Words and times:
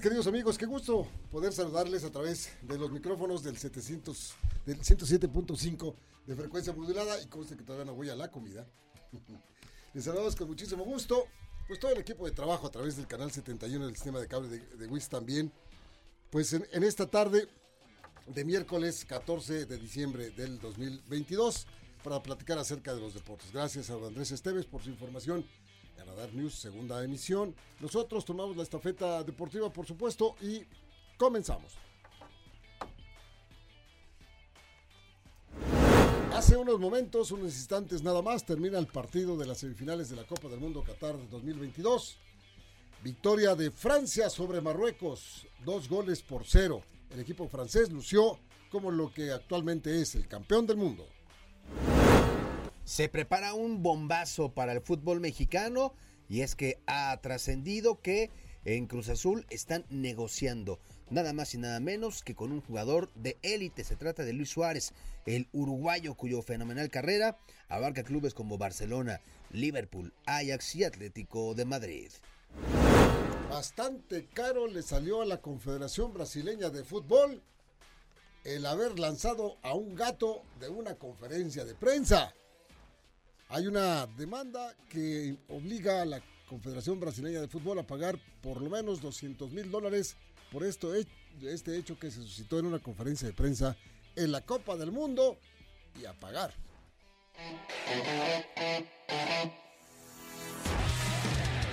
tardes, 0.00 0.02
queridos 0.02 0.26
amigos. 0.26 0.58
Qué 0.58 0.66
gusto 0.66 1.06
poder 1.30 1.52
saludarles 1.52 2.04
a 2.04 2.10
través 2.10 2.50
de 2.62 2.78
los 2.78 2.90
micrófonos 2.90 3.42
del 3.42 3.56
700, 3.56 4.34
del 4.64 4.78
107.5 4.78 5.94
de 6.26 6.36
frecuencia 6.36 6.72
modulada 6.72 7.20
y 7.22 7.26
conste 7.26 7.56
que 7.56 7.62
todavía 7.62 7.84
no 7.84 7.94
voy 7.94 8.08
a 8.08 8.16
la 8.16 8.30
comida. 8.30 8.66
Les 9.94 10.04
saludamos 10.04 10.36
con 10.36 10.48
muchísimo 10.48 10.84
gusto. 10.84 11.26
Pues 11.66 11.78
todo 11.78 11.92
el 11.92 11.98
equipo 11.98 12.26
de 12.26 12.32
trabajo 12.32 12.66
a 12.66 12.70
través 12.70 12.96
del 12.96 13.06
canal 13.06 13.30
71 13.30 13.86
del 13.86 13.94
sistema 13.94 14.18
de 14.18 14.26
cable 14.26 14.48
de, 14.48 14.58
de 14.76 14.86
WIS 14.86 15.08
también. 15.08 15.52
Pues 16.30 16.52
en, 16.52 16.66
en 16.72 16.82
esta 16.82 17.06
tarde 17.06 17.46
de 18.26 18.44
miércoles 18.44 19.04
14 19.04 19.66
de 19.66 19.78
diciembre 19.78 20.30
del 20.30 20.58
2022 20.60 21.66
para 22.02 22.22
platicar 22.22 22.58
acerca 22.58 22.94
de 22.94 23.00
los 23.00 23.14
deportes. 23.14 23.52
Gracias 23.52 23.90
a 23.90 23.94
Andrés 23.94 24.32
Esteves 24.32 24.66
por 24.66 24.82
su 24.82 24.90
información 24.90 25.44
en 26.00 26.06
Radar 26.06 26.32
News, 26.32 26.54
segunda 26.54 27.02
emisión. 27.04 27.54
Nosotros 27.80 28.24
tomamos 28.24 28.56
la 28.56 28.62
estafeta 28.62 29.22
deportiva, 29.22 29.72
por 29.72 29.86
supuesto, 29.86 30.34
y 30.40 30.62
comenzamos. 31.16 31.74
Hace 36.34 36.56
unos 36.56 36.78
momentos, 36.80 37.32
unos 37.32 37.54
instantes 37.54 38.02
nada 38.02 38.22
más, 38.22 38.46
termina 38.46 38.78
el 38.78 38.86
partido 38.86 39.36
de 39.36 39.46
las 39.46 39.58
semifinales 39.58 40.08
de 40.08 40.16
la 40.16 40.24
Copa 40.24 40.48
del 40.48 40.60
Mundo 40.60 40.82
Qatar 40.82 41.16
2022. 41.28 42.16
Victoria 43.02 43.54
de 43.54 43.70
Francia 43.70 44.30
sobre 44.30 44.60
Marruecos, 44.60 45.46
dos 45.64 45.88
goles 45.88 46.22
por 46.22 46.44
cero. 46.46 46.82
El 47.10 47.20
equipo 47.20 47.48
francés 47.48 47.90
lució 47.90 48.38
como 48.70 48.90
lo 48.90 49.12
que 49.12 49.32
actualmente 49.32 50.00
es 50.00 50.14
el 50.14 50.28
campeón 50.28 50.66
del 50.66 50.76
mundo. 50.76 51.06
Se 52.90 53.08
prepara 53.08 53.54
un 53.54 53.84
bombazo 53.84 54.52
para 54.52 54.72
el 54.72 54.80
fútbol 54.80 55.20
mexicano 55.20 55.94
y 56.28 56.40
es 56.40 56.56
que 56.56 56.80
ha 56.88 57.16
trascendido 57.22 58.00
que 58.00 58.32
en 58.64 58.88
Cruz 58.88 59.08
Azul 59.08 59.46
están 59.48 59.84
negociando 59.90 60.80
nada 61.08 61.32
más 61.32 61.54
y 61.54 61.58
nada 61.58 61.78
menos 61.78 62.24
que 62.24 62.34
con 62.34 62.50
un 62.50 62.60
jugador 62.60 63.08
de 63.14 63.38
élite. 63.42 63.84
Se 63.84 63.94
trata 63.94 64.24
de 64.24 64.32
Luis 64.32 64.50
Suárez, 64.50 64.92
el 65.24 65.46
uruguayo 65.52 66.14
cuyo 66.14 66.42
fenomenal 66.42 66.90
carrera 66.90 67.38
abarca 67.68 68.02
clubes 68.02 68.34
como 68.34 68.58
Barcelona, 68.58 69.20
Liverpool, 69.52 70.12
Ajax 70.26 70.74
y 70.74 70.82
Atlético 70.82 71.54
de 71.54 71.66
Madrid. 71.66 72.10
Bastante 73.48 74.26
caro 74.34 74.66
le 74.66 74.82
salió 74.82 75.22
a 75.22 75.26
la 75.26 75.40
Confederación 75.40 76.12
Brasileña 76.12 76.70
de 76.70 76.82
Fútbol 76.82 77.40
el 78.42 78.66
haber 78.66 78.98
lanzado 78.98 79.58
a 79.62 79.74
un 79.74 79.94
gato 79.94 80.42
de 80.58 80.68
una 80.68 80.96
conferencia 80.96 81.64
de 81.64 81.76
prensa. 81.76 82.34
Hay 83.50 83.66
una 83.66 84.06
demanda 84.06 84.76
que 84.88 85.36
obliga 85.48 86.02
a 86.02 86.04
la 86.04 86.22
Confederación 86.48 87.00
Brasileña 87.00 87.40
de 87.40 87.48
Fútbol 87.48 87.80
a 87.80 87.86
pagar 87.86 88.16
por 88.40 88.62
lo 88.62 88.70
menos 88.70 89.00
200 89.00 89.50
mil 89.50 89.70
dólares 89.70 90.16
por 90.52 90.62
esto, 90.62 90.94
este 90.94 91.76
hecho 91.76 91.98
que 91.98 92.12
se 92.12 92.22
suscitó 92.22 92.60
en 92.60 92.66
una 92.66 92.78
conferencia 92.78 93.26
de 93.26 93.34
prensa 93.34 93.76
en 94.14 94.30
la 94.30 94.40
Copa 94.42 94.76
del 94.76 94.92
Mundo 94.92 95.36
y 96.00 96.04
a 96.04 96.12
pagar. 96.12 96.54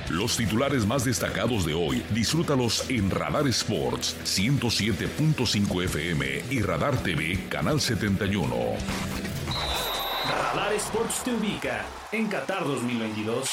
Los 0.09 0.37
titulares 0.37 0.85
más 0.87 1.05
destacados 1.05 1.65
de 1.65 1.75
hoy, 1.75 2.03
disfrútalos 2.11 2.89
en 2.89 3.11
Radar 3.11 3.47
Sports 3.49 4.15
107.5 4.23 5.83
FM 5.83 6.43
y 6.49 6.61
Radar 6.61 7.03
TV 7.03 7.47
Canal 7.49 7.79
71. 7.79 9.26
Radar 10.57 10.73
Sports 10.73 11.23
te 11.23 11.31
ubica 11.31 11.85
en 12.11 12.27
Qatar 12.29 12.65
2022. 12.65 13.47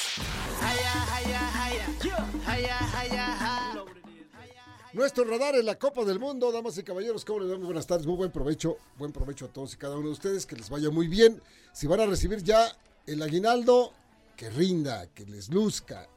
Nuestro 4.94 5.24
radar 5.24 5.54
en 5.54 5.66
la 5.66 5.78
Copa 5.78 6.02
del 6.06 6.18
Mundo, 6.18 6.50
damas 6.50 6.78
y 6.78 6.82
caballeros, 6.82 7.26
¿cómo 7.26 7.40
les 7.40 7.52
va? 7.52 7.58
Muy 7.58 7.66
buenas 7.66 7.86
tardes, 7.86 8.06
muy 8.06 8.16
buen 8.16 8.30
provecho, 8.30 8.78
buen 8.96 9.12
provecho 9.12 9.44
a 9.44 9.48
todos 9.48 9.74
y 9.74 9.76
cada 9.76 9.96
uno 9.96 10.06
de 10.06 10.12
ustedes, 10.12 10.46
que 10.46 10.56
les 10.56 10.70
vaya 10.70 10.88
muy 10.88 11.06
bien. 11.06 11.42
Si 11.74 11.86
van 11.86 12.00
a 12.00 12.06
recibir 12.06 12.42
ya 12.42 12.74
el 13.06 13.20
aguinaldo, 13.20 13.92
que 14.34 14.48
rinda, 14.48 15.06
que 15.08 15.26
les 15.26 15.50
luzca, 15.50 16.08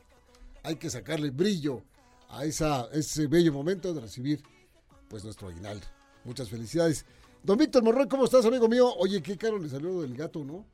hay 0.64 0.78
que 0.78 0.90
sacarle 0.90 1.32
brillo 1.32 1.84
a 2.30 2.46
esa, 2.46 2.88
ese 2.94 3.28
bello 3.28 3.52
momento 3.52 3.94
de 3.94 4.00
recibir 4.00 4.42
pues 5.10 5.26
nuestro 5.26 5.50
aguinaldo. 5.50 5.86
Muchas 6.24 6.50
felicidades. 6.50 7.06
Don 7.44 7.58
Víctor 7.58 7.84
Morroy, 7.84 8.08
¿cómo 8.08 8.24
estás, 8.24 8.46
amigo 8.46 8.70
mío? 8.70 8.90
Oye, 8.96 9.22
qué 9.22 9.38
caro 9.38 9.60
le 9.60 9.68
salió 9.68 10.00
del 10.00 10.16
gato, 10.16 10.46
¿no? 10.46 10.66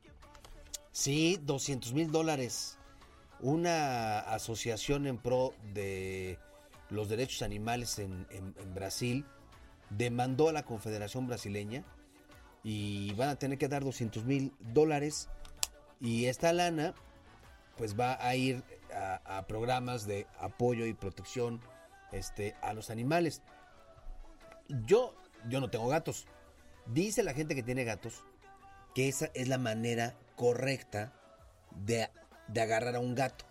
Sí, 0.94 1.40
200 1.42 1.92
mil 1.92 2.12
dólares. 2.12 2.78
Una 3.40 4.20
asociación 4.20 5.08
en 5.08 5.18
pro 5.18 5.52
de 5.72 6.38
los 6.88 7.08
derechos 7.08 7.42
animales 7.42 7.98
en, 7.98 8.28
en, 8.30 8.54
en, 8.56 8.74
Brasil 8.76 9.26
demandó 9.90 10.48
a 10.48 10.52
la 10.52 10.62
Confederación 10.62 11.26
Brasileña 11.26 11.82
y 12.62 13.12
van 13.14 13.28
a 13.30 13.34
tener 13.34 13.58
que 13.58 13.66
dar 13.66 13.82
200 13.82 14.24
mil 14.24 14.52
dólares 14.60 15.28
y 16.00 16.26
esta 16.26 16.52
lana 16.52 16.94
pues 17.76 17.98
va 17.98 18.16
a 18.24 18.36
ir 18.36 18.62
a, 18.94 19.38
a, 19.38 19.46
programas 19.48 20.06
de 20.06 20.28
apoyo 20.38 20.86
y 20.86 20.94
protección 20.94 21.60
este, 22.12 22.54
a 22.62 22.72
los 22.72 22.88
animales. 22.88 23.42
Yo, 24.86 25.12
yo 25.48 25.60
no 25.60 25.70
tengo 25.70 25.88
gatos. 25.88 26.26
Dice 26.86 27.24
la 27.24 27.34
gente 27.34 27.56
que 27.56 27.64
tiene 27.64 27.82
gatos 27.82 28.22
que 28.94 29.08
esa 29.08 29.30
es 29.34 29.48
la 29.48 29.58
manera 29.58 30.16
correcta 30.36 31.12
de, 31.84 32.08
de 32.48 32.60
agarrar 32.60 32.96
a 32.96 33.00
un 33.00 33.14
gato. 33.14 33.44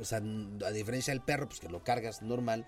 O 0.00 0.04
sea, 0.04 0.18
a 0.18 0.70
diferencia 0.70 1.12
del 1.12 1.22
perro, 1.22 1.48
pues 1.48 1.60
que 1.60 1.68
lo 1.68 1.82
cargas 1.82 2.22
normal, 2.22 2.66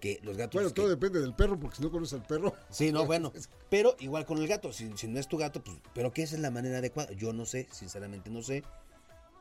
que 0.00 0.20
los 0.22 0.36
gatos... 0.36 0.54
Bueno, 0.54 0.68
que... 0.68 0.74
todo 0.74 0.88
depende 0.88 1.20
del 1.20 1.34
perro, 1.34 1.58
porque 1.58 1.76
si 1.76 1.82
no 1.82 1.90
conoces 1.90 2.20
al 2.20 2.26
perro... 2.26 2.54
Sí, 2.70 2.92
no, 2.92 3.06
bueno, 3.06 3.32
pero 3.70 3.96
igual 4.00 4.24
con 4.24 4.38
el 4.38 4.46
gato, 4.46 4.72
si, 4.72 4.96
si 4.96 5.08
no 5.08 5.18
es 5.18 5.28
tu 5.28 5.36
gato, 5.36 5.62
pues, 5.62 5.76
pero 5.94 6.12
que 6.12 6.22
esa 6.22 6.36
es 6.36 6.40
la 6.40 6.50
manera 6.50 6.78
adecuada. 6.78 7.12
Yo 7.12 7.32
no 7.32 7.44
sé, 7.46 7.66
sinceramente 7.70 8.30
no 8.30 8.42
sé. 8.42 8.62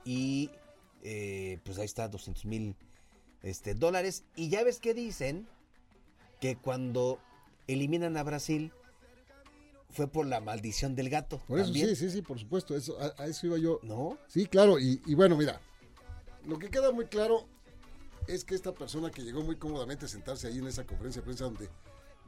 Y 0.06 0.50
eh, 1.04 1.60
pues 1.64 1.78
ahí 1.78 1.86
está, 1.86 2.08
200 2.08 2.46
mil 2.46 2.76
este, 3.42 3.76
dólares. 3.76 4.24
Y 4.36 4.50
ya 4.50 4.64
ves 4.64 4.80
que 4.80 4.94
dicen 4.94 5.48
que 6.40 6.56
cuando 6.56 7.20
eliminan 7.68 8.18
a 8.18 8.24
Brasil 8.24 8.74
fue 9.94 10.08
por 10.08 10.26
la 10.26 10.42
maldición 10.42 10.96
del 10.96 11.10
gato. 11.10 11.42
Por 11.48 11.60
eso 11.60 11.68
¿también? 11.68 11.90
sí, 11.90 11.96
sí, 11.96 12.10
sí, 12.10 12.22
por 12.22 12.40
supuesto, 12.40 12.76
eso, 12.76 13.00
a, 13.00 13.22
a 13.22 13.28
eso 13.28 13.48
iba 13.48 13.58
yo. 13.58 13.80
¿No? 13.84 14.18
Sí, 14.28 14.48
claro, 14.48 14.80
y, 14.80 15.02
y, 15.06 15.16
bueno, 15.16 15.38
mira, 15.38 15.62
lo 16.46 16.60
que 16.60 16.70
queda 16.70 16.92
muy 16.92 17.06
claro 17.06 17.48
es 18.28 18.44
que 18.44 18.56
esta 18.56 18.74
persona 18.74 19.12
que 19.12 19.22
llegó 19.22 19.42
muy 19.42 19.56
cómodamente 19.56 20.06
a 20.06 20.08
sentarse 20.08 20.48
ahí 20.48 20.58
en 20.58 20.68
esa 20.68 20.86
conferencia 20.86 21.22
de 21.22 21.26
prensa 21.26 21.44
donde, 21.46 21.70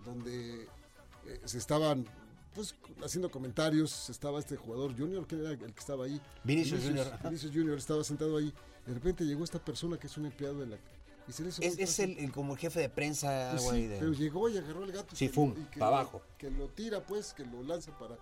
donde 0.05 0.63
eh, 0.63 1.41
se 1.45 1.57
estaban 1.57 2.05
pues 2.53 2.73
haciendo 3.03 3.29
comentarios, 3.29 4.09
estaba 4.09 4.39
este 4.39 4.55
jugador 4.55 4.97
Junior, 4.97 5.27
que 5.27 5.35
era 5.35 5.49
el 5.49 5.57
que 5.57 5.79
estaba 5.79 6.05
ahí. 6.05 6.21
Vinicius, 6.43 6.83
Junior. 6.83 7.11
Vinicius 7.23 7.51
Junior 7.53 7.77
estaba 7.77 8.03
sentado 8.03 8.37
ahí. 8.37 8.53
De 8.85 8.93
repente 8.93 9.25
llegó 9.25 9.43
esta 9.43 9.59
persona 9.59 9.97
que 9.97 10.07
es 10.07 10.15
un 10.15 10.25
empleado 10.27 10.59
de 10.59 10.67
la... 10.67 10.77
Y 11.27 11.31
se 11.31 11.43
le 11.43 11.49
hizo 11.49 11.61
es, 11.61 11.79
es 11.79 11.99
el, 11.99 12.17
el, 12.19 12.31
como 12.31 12.53
el 12.53 12.59
jefe 12.59 12.79
de 12.79 12.89
prensa. 12.89 13.49
Pues 13.51 13.63
sí, 13.63 13.87
de... 13.87 13.97
Pero 13.97 14.13
llegó 14.13 14.49
y 14.49 14.57
agarró 14.57 14.83
el 14.83 14.91
gato. 14.91 15.15
Sí, 15.15 15.27
fum, 15.27 15.53
para 15.53 15.77
lo, 15.77 15.85
abajo. 15.85 16.21
Que 16.37 16.51
lo 16.51 16.67
tira, 16.69 17.01
pues, 17.05 17.33
que 17.33 17.45
lo 17.45 17.63
lanza 17.63 17.97
para... 17.97 18.17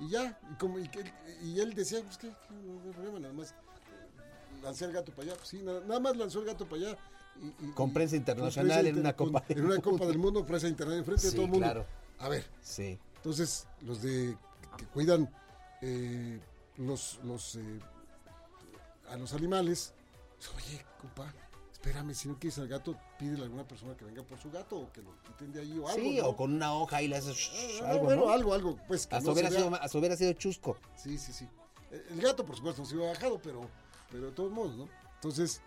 Y 0.00 0.10
ya, 0.10 0.38
y, 0.52 0.54
como, 0.56 0.78
y, 0.78 0.88
que, 0.88 1.04
y 1.42 1.60
él 1.60 1.74
decía, 1.74 2.00
pues, 2.02 2.18
¿qué, 2.18 2.28
qué 2.28 2.54
no 2.54 2.80
hay 2.84 2.92
problema? 2.92 3.18
Nada 3.18 3.34
más 3.34 3.54
lancé 4.62 4.84
el 4.84 4.92
gato 4.92 5.12
para 5.12 5.28
allá. 5.28 5.36
Pues, 5.36 5.48
sí, 5.48 5.62
nada, 5.62 5.80
nada, 5.80 6.00
más 6.00 6.16
lanzó 6.16 6.40
el 6.40 6.46
gato 6.46 6.68
para 6.68 6.82
allá. 6.82 6.98
Y, 7.60 7.70
con 7.72 7.92
prensa 7.92 8.16
internacional 8.16 8.80
prensa 8.80 8.90
en 8.90 8.98
una 8.98 9.12
Copa 9.14 9.44
En 9.48 9.64
una 9.64 9.80
Copa 9.80 10.06
del 10.06 10.18
Mundo, 10.18 10.44
prensa 10.44 10.66
internacional, 10.68 10.98
enfrente 10.98 11.22
sí, 11.22 11.28
de 11.28 11.32
todo 11.34 11.44
el 11.44 11.50
mundo. 11.50 11.64
Claro. 11.64 11.86
A 12.18 12.28
ver. 12.28 12.44
Sí. 12.60 12.98
Entonces, 13.16 13.66
los 13.82 14.02
de 14.02 14.36
que 14.76 14.86
cuidan 14.86 15.32
eh, 15.82 16.40
los, 16.76 17.20
los 17.24 17.56
eh, 17.56 17.80
a 19.08 19.16
los 19.16 19.32
animales, 19.32 19.92
oye, 20.56 20.84
compa, 21.00 21.32
espérame, 21.80 22.12
si 22.12 22.28
no 22.28 22.38
quieres 22.38 22.58
al 22.58 22.66
gato, 22.66 22.96
pídele 23.18 23.42
a 23.42 23.44
alguna 23.44 23.66
persona 23.66 23.96
que 23.96 24.04
venga 24.04 24.22
por 24.24 24.38
su 24.38 24.50
gato 24.50 24.76
o 24.76 24.92
que 24.92 25.00
lo 25.00 25.10
quiten 25.22 25.52
de 25.52 25.60
ahí 25.60 25.78
o 25.78 25.88
algo. 25.88 26.00
Sí, 26.00 26.16
¿no? 26.18 26.26
o 26.26 26.36
con 26.36 26.52
una 26.52 26.74
hoja 26.74 27.00
y 27.02 27.08
le 27.08 27.16
haces 27.16 27.50
ah, 27.82 27.90
algo, 27.90 28.04
bueno, 28.04 28.24
¿no? 28.26 28.30
algo, 28.30 28.52
algo, 28.52 28.76
pues. 28.88 29.06
Que 29.06 29.16
hasta, 29.16 29.26
no 29.26 29.32
hubiera 29.32 29.50
sido, 29.50 29.74
hasta 29.74 29.98
hubiera 29.98 30.16
sido 30.16 30.32
chusco. 30.32 30.76
Sí, 30.96 31.16
sí, 31.18 31.32
sí. 31.32 31.48
El 31.90 32.20
gato, 32.20 32.44
por 32.44 32.56
supuesto, 32.56 32.82
no 32.82 32.88
se 32.88 32.96
iba 32.96 33.06
bajado, 33.06 33.40
pero, 33.40 33.68
pero 34.10 34.26
de 34.26 34.32
todos 34.32 34.50
modos, 34.50 34.76
¿no? 34.76 34.88
Entonces, 35.14 35.62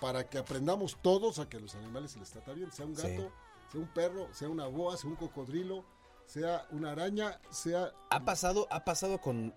para 0.00 0.28
que 0.28 0.38
aprendamos 0.38 0.96
todos 1.02 1.38
a 1.38 1.48
que 1.48 1.58
a 1.58 1.60
los 1.60 1.74
animales 1.74 2.12
se 2.12 2.18
les 2.18 2.30
trata 2.30 2.52
bien, 2.52 2.72
sea 2.72 2.86
un 2.86 2.94
gato, 2.94 3.08
sí. 3.08 3.72
sea 3.72 3.80
un 3.80 3.88
perro, 3.88 4.28
sea 4.32 4.48
una 4.48 4.66
boa, 4.66 4.96
sea 4.96 5.10
un 5.10 5.16
cocodrilo, 5.16 5.84
sea 6.24 6.66
una 6.70 6.92
araña, 6.92 7.40
sea... 7.50 7.92
Ha 8.10 8.24
pasado, 8.24 8.66
ha 8.70 8.84
pasado 8.84 9.20
con, 9.20 9.54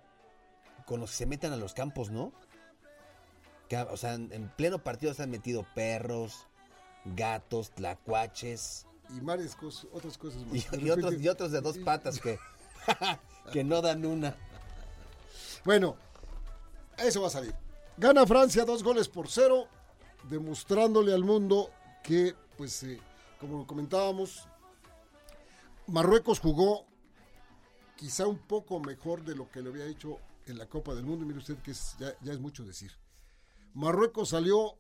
con 0.86 1.00
los 1.00 1.12
que 1.12 1.18
se 1.18 1.26
meten 1.26 1.54
a 1.54 1.58
los 1.58 1.74
campos, 1.74 2.12
¿no? 2.12 2.34
Que, 3.70 3.78
o 3.78 3.98
sea, 3.98 4.16
en, 4.16 4.34
en 4.34 4.50
pleno 4.50 4.84
partido 4.84 5.14
se 5.14 5.24
han 5.24 5.30
metido 5.30 5.66
perros, 5.76 6.48
gatos, 7.06 7.72
tlacuaches. 7.72 8.86
Y 9.16 9.20
varias 9.22 9.56
cosas, 9.56 9.88
otras 9.94 10.18
cosas 10.18 10.46
más. 10.46 10.56
Y, 10.56 10.86
y, 10.86 10.90
otros, 10.90 11.14
y 11.22 11.28
otros 11.28 11.52
de 11.52 11.62
dos 11.62 11.78
patas 11.78 12.20
que, 12.20 12.40
que 13.54 13.64
no 13.64 13.82
dan 13.82 14.06
una. 14.06 14.36
Bueno, 15.66 15.96
eso 16.98 17.22
va 17.22 17.28
a 17.28 17.32
salir. 17.32 17.54
Gana 17.98 18.26
Francia 18.26 18.66
dos 18.66 18.84
goles 18.84 19.08
por 19.08 19.28
cero, 19.30 19.68
demostrándole 20.30 21.14
al 21.14 21.24
mundo 21.24 21.70
que 22.04 22.36
pues 22.58 22.84
eh, 22.84 23.00
como 23.40 23.66
comentábamos, 23.66 24.48
Marruecos 25.88 26.40
jugó 26.40 26.86
quizá 27.96 28.28
un 28.28 28.38
poco 28.38 28.80
mejor 28.80 29.24
de 29.24 29.36
lo 29.36 29.50
que 29.50 29.62
le 29.62 29.70
había 29.70 29.86
hecho 29.86 30.18
en 30.46 30.58
la 30.58 30.68
Copa 30.68 30.94
del 30.94 31.06
Mundo. 31.06 31.26
Mire 31.26 31.40
usted 31.40 31.58
que 31.58 31.72
es, 31.72 31.96
ya, 32.00 32.14
ya 32.22 32.34
es 32.34 32.40
mucho 32.40 32.64
decir. 32.64 32.92
Marruecos 33.74 34.30
salió 34.30 34.78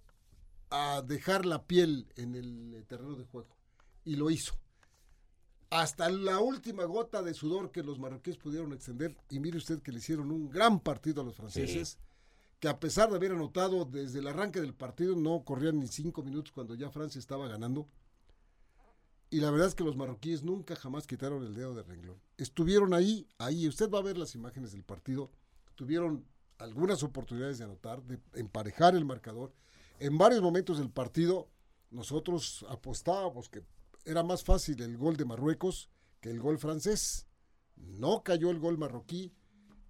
a 0.69 1.01
dejar 1.01 1.45
la 1.45 1.65
piel 1.65 2.07
en 2.15 2.35
el 2.35 2.85
terreno 2.87 3.15
de 3.15 3.25
juego 3.25 3.55
y 4.03 4.15
lo 4.15 4.29
hizo. 4.29 4.53
Hasta 5.69 6.09
la 6.09 6.39
última 6.39 6.83
gota 6.85 7.21
de 7.21 7.35
sudor 7.35 7.71
que 7.71 7.83
los 7.83 7.99
marroquíes 7.99 8.37
pudieron 8.37 8.73
extender. 8.73 9.15
Y 9.29 9.39
mire 9.39 9.57
usted 9.57 9.81
que 9.81 9.91
le 9.91 9.99
hicieron 9.99 10.31
un 10.31 10.49
gran 10.49 10.79
partido 10.79 11.21
a 11.21 11.25
los 11.25 11.35
franceses. 11.35 11.99
Que 12.59 12.67
a 12.67 12.79
pesar 12.79 13.09
de 13.09 13.17
haber 13.17 13.31
anotado 13.31 13.85
desde 13.85 14.19
el 14.19 14.27
arranque 14.27 14.59
del 14.59 14.73
partido, 14.73 15.15
no 15.15 15.43
corrían 15.45 15.79
ni 15.79 15.87
cinco 15.87 16.23
minutos 16.23 16.51
cuando 16.51 16.73
ya 16.75 16.89
Francia 16.89 17.19
estaba 17.19 17.47
ganando. 17.47 17.87
Y 19.29 19.41
la 19.41 19.51
verdad 19.51 19.67
es 19.67 19.75
que 19.75 19.83
los 19.83 19.95
marroquíes 19.95 20.43
nunca 20.43 20.75
jamás 20.75 21.05
quitaron 21.05 21.43
el 21.45 21.53
dedo 21.53 21.75
de 21.75 21.83
renglón. 21.83 22.19
Estuvieron 22.37 22.95
ahí, 22.95 23.27
ahí. 23.37 23.67
Usted 23.67 23.91
va 23.91 23.99
a 23.99 24.03
ver 24.03 24.17
las 24.17 24.33
imágenes 24.33 24.71
del 24.71 24.83
partido. 24.83 25.31
Tuvieron 25.75 26.25
algunas 26.59 27.03
oportunidades 27.03 27.57
de 27.57 27.63
anotar, 27.63 28.03
de 28.03 28.19
emparejar 28.35 28.95
el 28.95 29.05
marcador. 29.05 29.53
En 29.99 30.17
varios 30.17 30.41
momentos 30.41 30.77
del 30.77 30.89
partido, 30.89 31.49
nosotros 31.89 32.65
apostábamos 32.69 33.49
que 33.49 33.63
era 34.05 34.23
más 34.23 34.43
fácil 34.43 34.81
el 34.81 34.97
gol 34.97 35.17
de 35.17 35.25
Marruecos 35.25 35.89
que 36.21 36.29
el 36.29 36.39
gol 36.39 36.59
francés. 36.59 37.25
No 37.75 38.23
cayó 38.23 38.51
el 38.51 38.59
gol 38.59 38.77
marroquí 38.77 39.33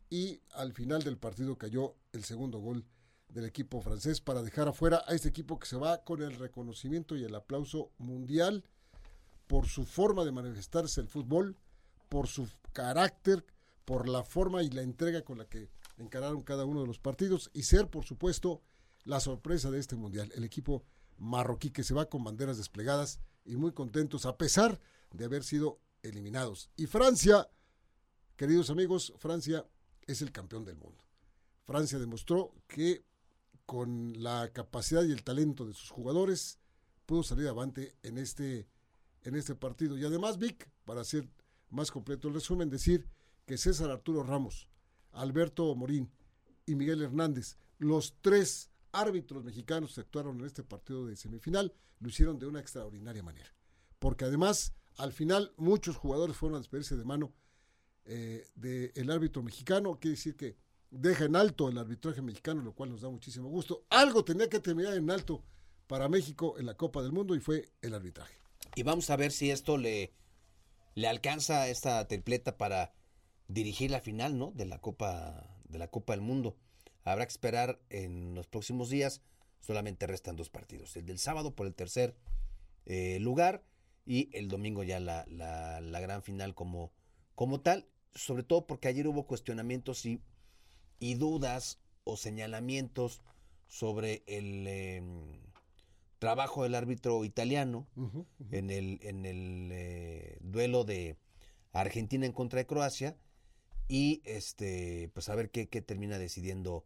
y 0.10 0.42
al 0.51 0.74
final 0.74 1.04
del 1.04 1.18
partido 1.18 1.57
cayó 1.57 1.95
el 2.13 2.24
segundo 2.24 2.60
gol 2.60 2.86
del 3.30 3.45
equipo 3.45 3.81
francés 3.81 4.22
para 4.22 4.42
dejar 4.42 4.68
afuera 4.68 5.04
a 5.07 5.13
este 5.13 5.30
equipo 5.30 5.60
que 5.60 5.68
se 5.68 5.77
va 5.77 6.04
con 6.04 6.22
el 6.22 6.36
reconocimiento 6.36 7.15
y 7.15 7.24
el 7.24 7.36
aplauso 7.36 7.92
mundial 7.98 8.63
por 9.48 9.68
su 9.68 9.86
forma 9.86 10.25
de 10.25 10.31
manifestarse 10.31 11.01
el 11.01 11.07
fútbol, 11.07 11.56
por 12.10 12.27
su 12.27 12.48
carácter, 12.74 13.45
por 13.86 14.07
la 14.07 14.24
forma 14.24 14.62
y 14.63 14.69
la 14.69 14.81
entrega 14.81 15.24
con 15.24 15.39
la 15.39 15.45
que 15.45 15.69
encararon 16.00 16.42
cada 16.42 16.66
uno 16.66 16.81
de 16.81 16.88
los 16.88 17.00
partidos 17.00 17.51
y 17.54 17.63
ser, 17.63 17.90
por 17.90 18.06
supuesto, 18.06 18.62
la 19.04 19.19
sorpresa 19.19 19.69
de 19.69 19.80
este 19.80 19.96
mundial, 19.96 20.31
el 20.36 20.44
equipo 20.44 20.84
marroquí 21.18 21.72
que 21.72 21.84
se 21.84 21.94
va 21.94 22.10
con 22.10 22.24
banderas 22.24 22.57
desplegadas 22.57 23.19
y 23.46 23.56
muy 23.56 23.74
contentos 23.74 24.25
a 24.25 24.38
pesar 24.38 24.80
de 25.12 25.25
haber 25.25 25.44
sido 25.44 25.80
eliminados. 26.01 26.69
Y 26.78 26.88
Francia, 26.88 27.50
queridos 28.36 28.69
amigos, 28.69 29.13
Francia 29.18 29.66
es 30.07 30.22
el 30.22 30.31
campeón 30.31 30.66
del 30.66 30.78
mundo. 30.78 31.04
Francia 31.66 32.00
demostró 32.00 32.54
que 32.68 33.04
con 33.66 34.24
la 34.24 34.51
capacidad 34.51 35.04
y 35.04 35.12
el 35.12 35.24
talento 35.24 35.66
de 35.66 35.74
sus 35.74 35.90
jugadores 35.90 36.60
pudo 37.06 37.24
salir 37.24 37.48
adelante 37.48 37.96
en 38.01 38.18
este, 38.18 38.68
en 39.24 39.36
este 39.36 39.56
partido. 39.56 39.98
Y 39.98 40.06
además, 40.06 40.38
Vic, 40.38 40.69
para 40.86 41.01
hacer 41.01 41.30
más 41.69 41.92
completo 41.92 42.28
el 42.28 42.34
resumen, 42.34 42.69
decir 42.69 43.07
que 43.46 43.57
César 43.57 43.92
Arturo 43.92 44.24
Ramos, 44.24 44.68
Alberto 45.12 45.76
Morín 45.76 46.10
y 46.66 46.76
Miguel 46.76 47.02
Hernández, 47.02 47.58
los 47.78 48.16
tres 48.22 48.70
árbitros 48.92 49.44
mexicanos 49.44 49.96
que 49.96 50.02
actuaron 50.02 50.40
en 50.40 50.46
este 50.46 50.64
partido 50.64 51.06
de 51.06 51.16
semifinal 51.16 51.74
lo 52.00 52.10
hicieron 52.10 52.40
de 52.40 52.48
una 52.48 52.60
extraordinaria 52.60 53.24
manera. 53.24 53.54
Porque 54.00 54.26
además, 54.26 54.74
al 54.98 55.12
final, 55.12 55.54
muchos 55.58 55.98
jugadores 55.98 56.38
fueron 56.38 56.56
a 56.56 56.60
despedirse 56.60 56.96
de 56.96 57.06
mano 57.06 57.34
eh, 58.06 58.48
del 58.56 59.12
árbitro 59.12 59.44
mexicano. 59.44 60.00
Quiere 60.00 60.16
decir 60.16 60.36
que 60.36 60.58
deja 60.90 61.26
en 61.26 61.36
alto 61.36 61.70
el 61.70 61.78
arbitraje 61.78 62.22
mexicano, 62.22 62.62
lo 62.62 62.74
cual 62.74 62.90
nos 62.92 63.02
da 63.02 63.10
muchísimo 63.10 63.50
gusto. 63.50 63.86
Algo 63.90 64.24
tenía 64.24 64.50
que 64.50 64.60
terminar 64.60 64.96
en 64.96 65.12
alto 65.12 65.44
para 65.88 66.08
México 66.08 66.56
en 66.58 66.66
la 66.66 66.76
Copa 66.76 67.02
del 67.02 67.12
Mundo 67.12 67.36
y 67.36 67.40
fue 67.40 67.72
el 67.82 67.94
arbitraje. 67.94 68.36
Y 68.76 68.84
vamos 68.84 69.10
a 69.10 69.18
ver 69.18 69.32
si 69.32 69.52
esto 69.52 69.78
le, 69.78 70.14
le 70.96 71.08
alcanza 71.08 71.68
esta 71.68 72.08
tripleta 72.08 72.58
para 72.58 72.94
dirigir 73.50 73.92
la 73.92 74.00
final, 74.00 74.38
¿no? 74.38 74.51
De 74.51 74.66
la 74.66 74.80
Copa, 74.80 75.57
de 75.68 75.80
la 75.80 75.90
Copa 75.90 76.13
del 76.13 76.22
Mundo. 76.22 76.56
Habrá 77.04 77.25
que 77.25 77.31
esperar 77.31 77.81
en 77.90 78.36
los 78.36 78.48
próximos 78.48 78.90
días. 78.90 79.22
Solamente 79.60 80.07
restan 80.07 80.38
dos 80.38 80.50
partidos. 80.50 80.96
El 80.96 81.06
del 81.06 81.19
sábado 81.19 81.54
por 81.54 81.68
el 81.68 81.75
tercer 81.75 82.16
eh, 82.86 83.19
lugar 83.19 83.63
y 84.06 84.30
el 84.38 84.48
domingo 84.48 84.84
ya 84.84 85.00
la, 85.00 85.25
la, 85.28 85.81
la, 85.81 86.00
gran 86.00 86.24
final 86.24 86.56
como, 86.56 86.94
como 87.36 87.60
tal. 87.60 87.88
Sobre 88.13 88.44
todo 88.44 88.66
porque 88.68 88.88
ayer 88.88 89.07
hubo 89.07 89.28
cuestionamientos 89.28 90.06
y, 90.06 90.22
y 91.00 91.16
dudas 91.16 91.80
o 92.04 92.16
señalamientos 92.16 93.22
sobre 93.68 94.24
el 94.28 94.66
eh, 94.68 95.04
trabajo 96.19 96.63
del 96.63 96.75
árbitro 96.75 97.24
italiano 97.25 97.88
uh 97.96 98.01
-huh, 98.01 98.16
uh 98.16 98.25
-huh. 98.25 98.57
en 98.57 98.69
el, 98.69 99.00
en 99.04 99.25
el 99.25 99.69
eh, 99.72 100.38
duelo 100.42 100.84
de 100.84 101.18
Argentina 101.72 102.25
en 102.25 102.31
contra 102.31 102.57
de 102.57 102.66
Croacia 102.66 103.16
y 103.89 104.21
este 104.24 105.09
pues 105.13 105.27
a 105.27 105.36
ver 105.36 105.50
qué, 105.50 105.68
qué 105.68 105.81
termina 105.81 106.18
decidiendo 106.18 106.86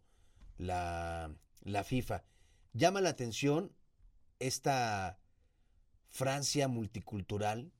la, 0.57 1.35
la, 1.61 1.83
FIFA. 1.83 2.23
Llama 2.71 3.01
la 3.01 3.09
atención 3.09 3.75
esta 4.39 5.19
Francia 6.07 6.67
multicultural 6.67 7.74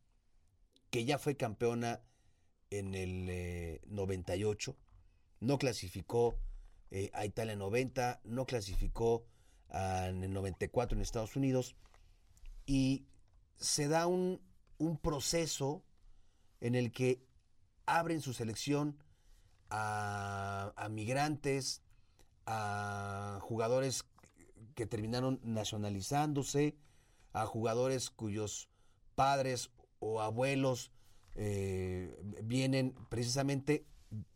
que 0.92 1.06
ya 1.06 1.18
fue 1.18 1.38
campeona 1.38 2.02
en 2.70 2.94
el 2.94 3.28
eh, 3.30 3.82
98, 3.88 4.76
no 5.40 5.58
clasificó 5.58 6.38
eh, 6.92 7.10
a 7.14 7.26
Italia 7.26 7.54
en 7.54 7.60
90, 7.60 8.22
no 8.26 8.46
clasificó 8.46 9.26
a, 9.70 10.10
en 10.10 10.24
el 10.24 10.34
94 10.34 10.98
en 10.98 11.02
Estados 11.02 11.36
Unidos 11.36 11.76
y 12.66 13.06
se 13.56 13.88
da 13.88 14.06
un, 14.06 14.42
un 14.78 14.98
proceso 14.98 15.84
en 16.60 16.76
el 16.76 16.92
que 16.92 17.24
abren 17.86 18.22
su 18.22 18.34
selección 18.34 18.98
a, 19.76 20.72
a 20.76 20.90
migrantes, 20.90 21.82
a 22.46 23.40
jugadores 23.42 24.06
que 24.76 24.86
terminaron 24.86 25.40
nacionalizándose, 25.44 26.76
a 27.34 27.48
jugadores 27.48 28.12
cuyos 28.12 28.70
padres 29.16 29.72
o 30.00 30.22
abuelos 30.22 30.92
eh, 31.36 32.16
vienen 32.44 32.94
precisamente 33.10 33.88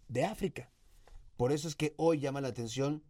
de 0.07 0.25
África. 0.25 0.71
Por 1.35 1.51
eso 1.51 1.67
es 1.67 1.75
que 1.75 1.93
hoy 1.97 2.19
llama 2.19 2.41
la 2.41 2.47
atención 2.47 3.03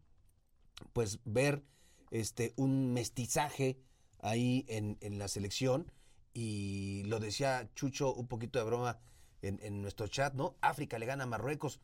pues 0.92 1.20
ver 1.24 1.64
este 2.12 2.54
un 2.58 2.94
mestizaje 2.94 3.80
ahí 4.20 4.66
en, 4.68 4.98
en 5.00 5.18
la 5.18 5.30
selección 5.30 5.92
y 6.34 7.04
lo 7.06 7.20
decía 7.20 7.70
Chucho 7.74 8.14
un 8.14 8.28
poquito 8.28 8.60
de 8.60 8.66
broma 8.66 9.00
en, 9.42 9.60
en, 9.64 9.82
nuestro 9.82 10.08
chat, 10.08 10.34
¿no? 10.34 10.58
África 10.62 11.00
le 11.00 11.06
gana 11.06 11.24
a 11.24 11.28
Marruecos. 11.28 11.80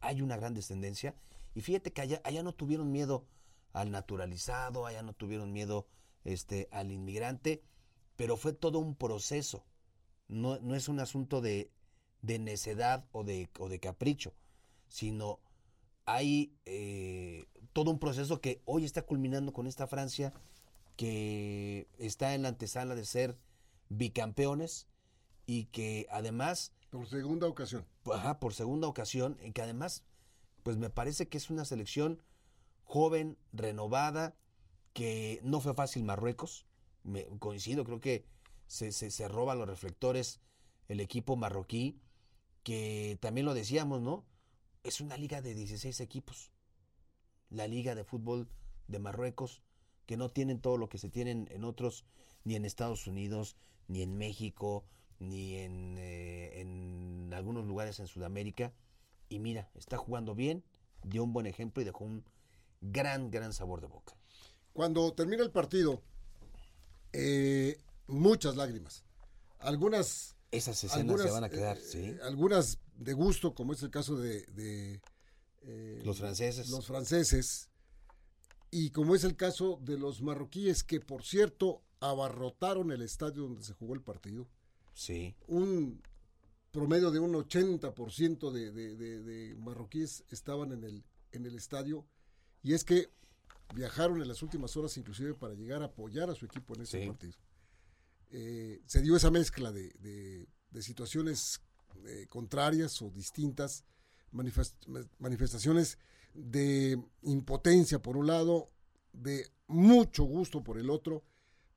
Hay 0.00 0.22
una 0.22 0.36
gran 0.36 0.54
descendencia. 0.54 1.14
Y 1.54 1.60
fíjate 1.60 1.92
que 1.92 2.00
allá, 2.00 2.20
allá 2.24 2.42
no 2.42 2.54
tuvieron 2.54 2.92
miedo 2.92 3.26
al 3.72 3.90
naturalizado, 3.90 4.86
allá 4.86 5.02
no 5.02 5.12
tuvieron 5.12 5.52
miedo 5.52 5.86
este, 6.24 6.68
al 6.72 6.90
inmigrante, 6.90 7.62
pero 8.16 8.36
fue 8.36 8.52
todo 8.52 8.78
un 8.78 8.94
proceso. 8.94 9.64
No, 10.28 10.58
no 10.58 10.74
es 10.74 10.88
un 10.88 11.00
asunto 11.00 11.40
de, 11.40 11.70
de 12.22 12.38
necedad 12.38 13.06
o 13.12 13.24
de, 13.24 13.48
o 13.58 13.68
de, 13.68 13.80
capricho, 13.80 14.34
sino 14.88 15.40
hay 16.04 16.52
eh, 16.66 17.46
todo 17.72 17.90
un 17.90 17.98
proceso 17.98 18.40
que 18.40 18.60
hoy 18.64 18.84
está 18.84 19.02
culminando 19.02 19.52
con 19.52 19.66
esta 19.66 19.86
Francia 19.86 20.32
que 20.96 21.86
está 21.98 22.34
en 22.34 22.42
la 22.42 22.48
antesala 22.48 22.94
de 22.94 23.04
ser 23.04 23.38
bicampeones 23.88 24.88
y 25.46 25.66
que 25.66 26.06
además 26.10 26.72
por 26.90 27.06
segunda 27.06 27.46
ocasión. 27.46 27.86
Ajá, 28.12 28.40
por 28.40 28.54
segunda 28.54 28.88
ocasión, 28.88 29.38
y 29.42 29.52
que 29.52 29.62
además, 29.62 30.04
pues 30.62 30.76
me 30.76 30.90
parece 30.90 31.28
que 31.28 31.38
es 31.38 31.50
una 31.50 31.64
selección 31.64 32.22
joven, 32.84 33.36
renovada, 33.52 34.34
que 34.92 35.40
no 35.42 35.60
fue 35.60 35.74
fácil 35.74 36.04
Marruecos. 36.04 36.66
Me, 37.04 37.24
coincido, 37.38 37.84
creo 37.84 38.00
que 38.00 38.24
se, 38.66 38.92
se, 38.92 39.10
se 39.10 39.28
roba 39.28 39.54
los 39.54 39.68
reflectores 39.68 40.40
el 40.88 41.00
equipo 41.00 41.36
marroquí, 41.36 42.00
que 42.62 43.18
también 43.20 43.46
lo 43.46 43.54
decíamos, 43.54 44.00
¿no? 44.00 44.24
Es 44.82 45.00
una 45.00 45.16
liga 45.16 45.42
de 45.42 45.54
16 45.54 46.00
equipos. 46.00 46.50
La 47.50 47.66
liga 47.66 47.94
de 47.94 48.04
fútbol 48.04 48.48
de 48.88 48.98
Marruecos, 48.98 49.62
que 50.06 50.16
no 50.16 50.30
tienen 50.30 50.60
todo 50.60 50.78
lo 50.78 50.88
que 50.88 50.98
se 50.98 51.10
tienen 51.10 51.46
en 51.50 51.64
otros, 51.64 52.04
ni 52.44 52.56
en 52.56 52.64
Estados 52.64 53.06
Unidos, 53.06 53.56
ni 53.86 54.02
en 54.02 54.16
México, 54.16 54.84
ni 55.18 55.56
en, 55.56 55.96
eh, 55.98 56.60
en, 56.60 57.32
algunos 57.34 57.66
lugares 57.66 57.98
en 58.00 58.06
Sudamérica. 58.06 58.72
Y 59.28 59.38
mira, 59.38 59.70
está 59.74 59.96
jugando 59.96 60.34
bien, 60.34 60.64
dio 61.04 61.24
un 61.24 61.32
buen 61.32 61.46
ejemplo 61.46 61.82
y 61.82 61.84
dejó 61.84 62.04
un 62.04 62.24
gran, 62.80 63.30
gran 63.30 63.52
sabor 63.52 63.80
de 63.80 63.86
boca. 63.86 64.16
Cuando 64.72 65.12
termina 65.12 65.42
el 65.42 65.50
partido, 65.50 66.02
eh, 67.12 67.78
muchas 68.06 68.56
lágrimas. 68.56 69.04
Algunas... 69.58 70.34
Esas 70.50 70.82
escenas 70.82 71.00
algunas, 71.00 71.26
se 71.26 71.30
van 71.30 71.44
a 71.44 71.50
quedar, 71.50 71.76
eh, 71.76 71.82
sí. 71.84 72.16
Algunas 72.22 72.78
de 72.96 73.12
gusto, 73.12 73.54
como 73.54 73.74
es 73.74 73.82
el 73.82 73.90
caso 73.90 74.16
de... 74.16 74.46
de 74.46 75.02
los 76.04 76.18
franceses. 76.18 76.70
Los 76.70 76.86
franceses. 76.86 77.68
Y 78.70 78.90
como 78.90 79.14
es 79.14 79.24
el 79.24 79.36
caso 79.36 79.78
de 79.82 79.98
los 79.98 80.22
marroquíes, 80.22 80.84
que 80.84 81.00
por 81.00 81.22
cierto 81.22 81.82
abarrotaron 82.00 82.92
el 82.92 83.02
estadio 83.02 83.42
donde 83.42 83.62
se 83.62 83.74
jugó 83.74 83.94
el 83.94 84.02
partido. 84.02 84.46
Sí. 84.98 85.36
Un 85.46 86.02
promedio 86.72 87.12
de 87.12 87.20
un 87.20 87.32
80% 87.32 88.50
de, 88.50 88.72
de, 88.72 88.96
de, 88.96 89.22
de 89.22 89.54
marroquíes 89.54 90.24
estaban 90.30 90.72
en 90.72 90.82
el, 90.82 91.04
en 91.30 91.46
el 91.46 91.54
estadio. 91.54 92.04
Y 92.64 92.74
es 92.74 92.82
que 92.82 93.08
viajaron 93.76 94.20
en 94.20 94.26
las 94.26 94.42
últimas 94.42 94.76
horas 94.76 94.96
inclusive 94.96 95.34
para 95.34 95.54
llegar 95.54 95.82
a 95.82 95.86
apoyar 95.86 96.30
a 96.30 96.34
su 96.34 96.46
equipo 96.46 96.74
en 96.74 96.82
ese 96.82 97.00
Sí. 97.02 97.06
partido. 97.06 97.34
Eh, 98.30 98.82
se 98.86 99.00
dio 99.00 99.14
esa 99.16 99.30
mezcla 99.30 99.70
de, 99.72 99.90
de- 100.00 100.48
de 100.70 100.82
situaciones 100.82 101.60
eh, 102.06 102.26
contrarias 102.28 103.00
o 103.00 103.10
distintas, 103.10 103.84
manifest- 104.32 105.08
manifestaciones 105.18 105.96
de 106.34 107.00
impotencia 107.22 108.02
por 108.02 108.16
un 108.16 108.26
lado, 108.26 108.70
de 109.12 109.48
mucho 109.68 110.24
gusto 110.24 110.62
por 110.64 110.76
el 110.78 110.90
otro, 110.90 111.22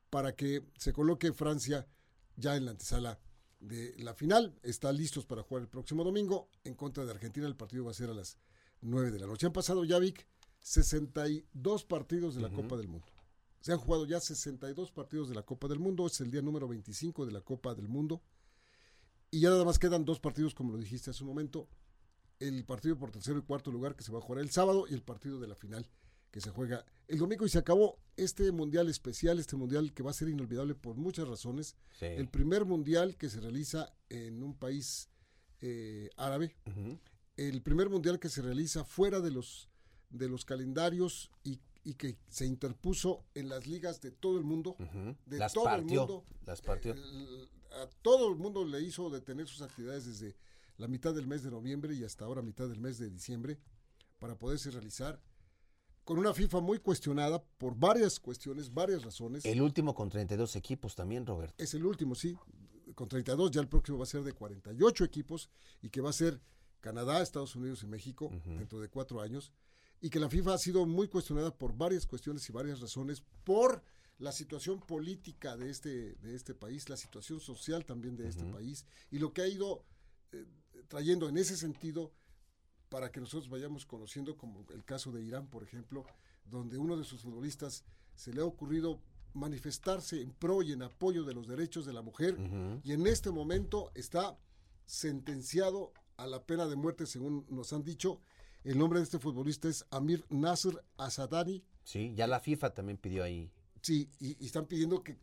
para 0.10 0.36
que 0.36 0.66
se 0.78 0.92
coloque 0.92 1.32
Francia 1.34 1.88
ya 2.36 2.56
en 2.56 2.66
la 2.66 2.72
antesala 2.72 3.20
de 3.60 3.96
la 4.00 4.14
final. 4.14 4.54
Están 4.64 4.98
listos 4.98 5.26
para 5.26 5.44
jugar 5.44 5.64
el 5.64 5.70
próximo 5.70 6.04
domingo 6.04 6.50
en 6.64 6.76
contra 6.76 7.06
de 7.06 7.12
Argentina. 7.12 7.48
El 7.48 7.56
partido 7.56 7.86
va 7.86 7.92
a 7.92 7.96
ser 7.96 8.10
a 8.10 8.14
las 8.14 8.38
9 8.82 9.12
de 9.12 9.20
la 9.20 9.28
noche. 9.28 9.46
Han 9.46 9.54
pasado 9.54 9.84
ya, 9.86 10.00
Vic, 10.00 10.28
62 10.60 11.86
partidos 11.86 12.36
de 12.36 12.42
la 12.42 12.50
Copa 12.50 12.78
del 12.78 12.88
Mundo. 12.88 13.08
Se 13.62 13.72
han 13.72 13.78
jugado 13.78 14.06
ya 14.06 14.20
62 14.20 14.92
partidos 14.92 15.30
de 15.30 15.36
la 15.36 15.44
Copa 15.44 15.68
del 15.68 15.80
Mundo. 15.80 16.08
Es 16.08 16.20
el 16.22 16.32
día 16.32 16.42
número 16.42 16.68
25 16.68 17.26
de 17.26 17.32
la 17.32 17.42
Copa 17.42 17.76
del 17.76 17.88
Mundo. 17.88 18.22
Y 19.30 19.40
ya 19.40 19.50
nada 19.50 19.64
más 19.64 19.80
quedan 19.80 20.04
dos 20.04 20.20
partidos, 20.20 20.54
como 20.54 20.74
lo 20.74 20.78
dijiste 20.80 21.12
hace 21.12 21.24
un 21.24 21.30
momento. 21.30 21.70
El 22.40 22.66
partido 22.66 22.98
por 22.98 23.12
tercero 23.12 23.38
y 23.38 23.44
cuarto 23.44 23.72
lugar 23.72 23.96
que 23.96 24.04
se 24.04 24.12
va 24.12 24.18
a 24.18 24.22
jugar 24.22 24.42
el 24.42 24.50
sábado 24.50 24.86
y 24.90 24.94
el 24.94 25.04
partido 25.04 25.40
de 25.40 25.48
la 25.48 25.56
final 25.56 25.88
que 26.32 26.42
se 26.42 26.50
juega 26.50 26.86
el 27.08 27.18
domingo. 27.20 27.46
Y 27.46 27.50
se 27.50 27.60
acabó 27.60 28.00
este 28.18 28.52
mundial 28.52 28.90
especial, 28.90 29.38
este 29.40 29.56
mundial 29.56 29.94
que 29.94 30.04
va 30.04 30.12
a 30.12 30.14
ser 30.14 30.30
inolvidable 30.30 30.76
por 30.76 30.96
muchas 30.96 31.28
razones. 31.28 31.76
Sí. 32.00 32.06
El 32.06 32.30
primer 32.30 32.66
mundial 32.66 33.18
que 33.18 33.30
se 33.30 33.40
realiza 33.42 33.94
en 34.10 34.42
un 34.44 34.56
país 34.56 35.10
eh, 35.60 36.10
árabe. 36.18 36.56
Ujú. 36.68 36.98
El 37.38 37.62
primer 37.62 37.90
mundial 37.90 38.20
que 38.20 38.30
se 38.30 38.42
realiza 38.42 38.84
fuera 38.84 39.20
de 39.20 39.32
los, 39.32 39.70
de 40.10 40.28
los 40.30 40.46
calendarios 40.46 41.32
y, 41.44 41.60
y 41.84 41.96
que 41.96 42.18
se 42.28 42.46
interpuso 42.46 43.26
en 43.36 43.50
las 43.50 43.68
ligas 43.68 44.02
de 44.02 44.12
todo 44.12 44.38
el 44.38 44.44
mundo. 44.44 44.76
Ujú. 44.80 45.16
De 45.26 45.38
Las 45.38 45.54
todo 45.54 45.66
el 45.66 45.82
partió. 45.82 46.00
mundo. 46.02 46.26
Las 46.46 46.62
partió. 46.62 46.94
El- 46.94 47.50
a 47.74 47.88
todo 48.02 48.30
el 48.30 48.36
mundo 48.36 48.66
le 48.66 48.82
hizo 48.82 49.10
detener 49.10 49.48
sus 49.48 49.62
actividades 49.62 50.06
desde 50.06 50.36
la 50.78 50.90
mitad 50.90 51.14
del 51.16 51.26
mes 51.26 51.42
de 51.42 51.52
noviembre 51.52 51.94
y 51.96 52.04
hasta 52.04 52.26
ahora 52.26 52.42
mitad 52.42 52.68
del 52.68 52.82
mes 52.82 52.98
de 52.98 53.10
diciembre 53.10 53.58
para 54.20 54.38
poderse 54.38 54.72
realizar 54.72 55.22
con 56.04 56.18
una 56.18 56.34
FIFA 56.34 56.62
muy 56.62 56.80
cuestionada 56.80 57.44
por 57.58 57.76
varias 57.76 58.20
cuestiones, 58.20 58.74
varias 58.74 59.04
razones. 59.04 59.46
El 59.46 59.62
último 59.62 59.94
con 59.94 60.10
32 60.10 60.56
equipos 60.56 60.96
también, 60.96 61.26
Roberto. 61.26 61.56
Es 61.58 61.74
el 61.74 61.86
último, 61.86 62.16
sí, 62.16 62.36
con 62.96 63.08
32, 63.08 63.52
ya 63.52 63.62
el 63.62 63.68
próximo 63.68 63.98
va 63.98 64.04
a 64.04 64.08
ser 64.08 64.24
de 64.24 64.34
48 64.34 65.04
equipos 65.04 65.50
y 65.82 65.90
que 65.90 66.02
va 66.02 66.10
a 66.10 66.14
ser 66.14 66.42
Canadá, 66.80 67.22
Estados 67.22 67.56
Unidos 67.56 67.84
y 67.84 67.88
México 67.88 68.32
dentro 68.46 68.80
de 68.80 68.90
cuatro 68.90 69.22
años. 69.22 69.52
Y 70.02 70.10
que 70.10 70.20
la 70.20 70.30
FIFA 70.30 70.56
ha 70.56 70.58
sido 70.58 70.88
muy 70.88 71.08
cuestionada 71.08 71.56
por 71.56 71.78
varias 71.78 72.08
cuestiones 72.08 72.50
y 72.50 72.52
varias 72.52 72.80
razones, 72.80 73.22
por 73.44 73.84
la 74.18 74.32
situación 74.32 74.80
política 74.80 75.58
de 75.58 75.70
este, 75.70 76.16
de 76.16 76.36
este 76.36 76.54
país, 76.54 76.90
la 76.90 76.98
situación 76.98 77.40
social 77.40 77.86
también 77.86 78.16
de 78.16 78.28
este 78.28 78.46
país 78.46 78.86
y 79.10 79.18
lo 79.18 79.34
que 79.34 79.42
ha 79.42 79.48
ido 79.48 79.84
eh, 80.32 80.46
trayendo 80.88 81.28
en 81.28 81.38
ese 81.38 81.58
sentido 81.58 82.12
para 82.92 83.10
que 83.10 83.22
nosotros 83.22 83.50
vayamos 83.50 83.86
conociendo, 83.86 84.36
como 84.36 84.66
el 84.74 84.84
caso 84.84 85.14
de 85.14 85.24
Irán, 85.24 85.48
por 85.48 85.64
ejemplo, 85.64 86.06
donde 86.44 86.78
uno 86.78 86.98
de 86.98 87.06
sus 87.06 87.22
futbolistas 87.22 87.86
se 88.16 88.34
le 88.34 88.42
ha 88.42 88.46
ocurrido 88.46 89.00
manifestarse 89.34 90.22
en 90.22 90.32
pro 90.32 90.62
y 90.62 90.74
en 90.74 90.84
apoyo 90.84 91.24
de 91.24 91.34
los 91.34 91.48
derechos 91.48 91.86
de 91.86 91.94
la 91.94 92.02
mujer 92.02 92.38
y 92.84 92.92
en 92.92 93.08
este 93.08 93.32
momento 93.32 93.92
está 93.96 94.38
sentenciado 94.86 95.94
a 96.18 96.28
la 96.28 96.44
pena 96.44 96.68
de 96.68 96.76
muerte, 96.76 97.06
según 97.06 97.46
nos 97.50 97.72
han 97.72 97.84
dicho. 97.84 98.20
El 98.66 98.78
nombre 98.78 99.00
de 99.00 99.06
este 99.06 99.20
futbolista 99.20 99.70
es 99.70 99.86
Amir 99.90 100.26
Nasser 100.30 100.84
Asadani. 100.98 101.64
Sí, 101.86 102.14
ya 102.14 102.28
la 102.28 102.42
FIFA 102.42 102.74
también 102.74 102.98
pidió 102.98 103.24
ahí. 103.24 103.50
Sí, 103.82 104.10
y, 104.20 104.36
y 104.44 104.48
están 104.48 104.66
pidiendo 104.66 105.02
que, 105.02 105.18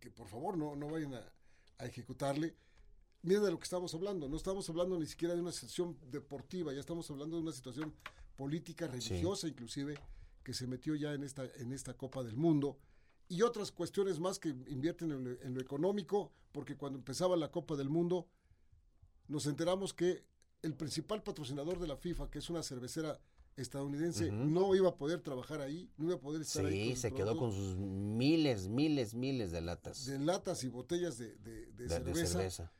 que 0.00 0.10
por 0.10 0.28
favor 0.28 0.56
no, 0.56 0.74
no 0.76 0.88
vayan 0.88 1.12
a, 1.12 1.30
a 1.76 1.84
ejecutarle. 1.84 2.56
Miren 3.22 3.44
de 3.44 3.50
lo 3.50 3.58
que 3.58 3.64
estamos 3.64 3.94
hablando, 3.94 4.28
no 4.28 4.36
estamos 4.36 4.68
hablando 4.70 4.98
ni 4.98 5.06
siquiera 5.06 5.34
de 5.34 5.42
una 5.42 5.52
situación 5.52 5.96
deportiva, 6.10 6.72
ya 6.72 6.80
estamos 6.80 7.10
hablando 7.10 7.36
de 7.36 7.42
una 7.42 7.52
situación 7.52 7.94
política, 8.36 8.86
religiosa 8.86 9.46
inclusive, 9.46 9.98
que 10.42 10.54
se 10.54 10.66
metió 10.66 10.94
ya 10.94 11.12
en 11.12 11.22
esta, 11.22 11.44
en 11.56 11.72
esta 11.72 11.94
Copa 11.94 12.22
del 12.22 12.36
Mundo. 12.36 12.78
Y 13.28 13.42
otras 13.42 13.70
cuestiones 13.72 14.18
más 14.18 14.38
que 14.38 14.48
invierten 14.48 15.12
en 15.12 15.24
lo, 15.24 15.30
en 15.42 15.54
lo 15.54 15.60
económico, 15.60 16.32
porque 16.52 16.76
cuando 16.76 16.98
empezaba 16.98 17.36
la 17.36 17.50
Copa 17.50 17.76
del 17.76 17.90
Mundo, 17.90 18.26
nos 19.28 19.46
enteramos 19.46 19.92
que 19.92 20.24
el 20.62 20.74
principal 20.74 21.22
patrocinador 21.22 21.78
de 21.78 21.86
la 21.88 21.96
FIFA, 21.96 22.30
que 22.30 22.38
es 22.38 22.48
una 22.48 22.62
cervecera 22.62 23.20
estadounidense, 23.56 24.30
no 24.32 24.74
iba 24.74 24.88
a 24.88 24.96
poder 24.96 25.20
trabajar 25.20 25.60
ahí, 25.60 25.90
no 25.98 26.06
iba 26.06 26.14
a 26.14 26.20
poder 26.20 26.40
estar 26.42 26.64
ahí. 26.64 26.94
Sí, 26.94 26.96
se 26.96 27.12
quedó 27.12 27.36
con 27.36 27.52
sus 27.52 27.76
miles, 27.76 28.68
miles, 28.68 29.14
miles 29.14 29.52
de 29.52 29.60
latas 29.60 30.06
de 30.06 30.18
latas 30.18 30.64
y 30.64 30.68
botellas 30.68 31.18
de, 31.18 31.34
de- 31.36 31.66
de 31.66 31.72
de, 31.72 31.82
de 31.84 31.88
cerveza. 31.88 32.26
cerveza. 32.32 32.72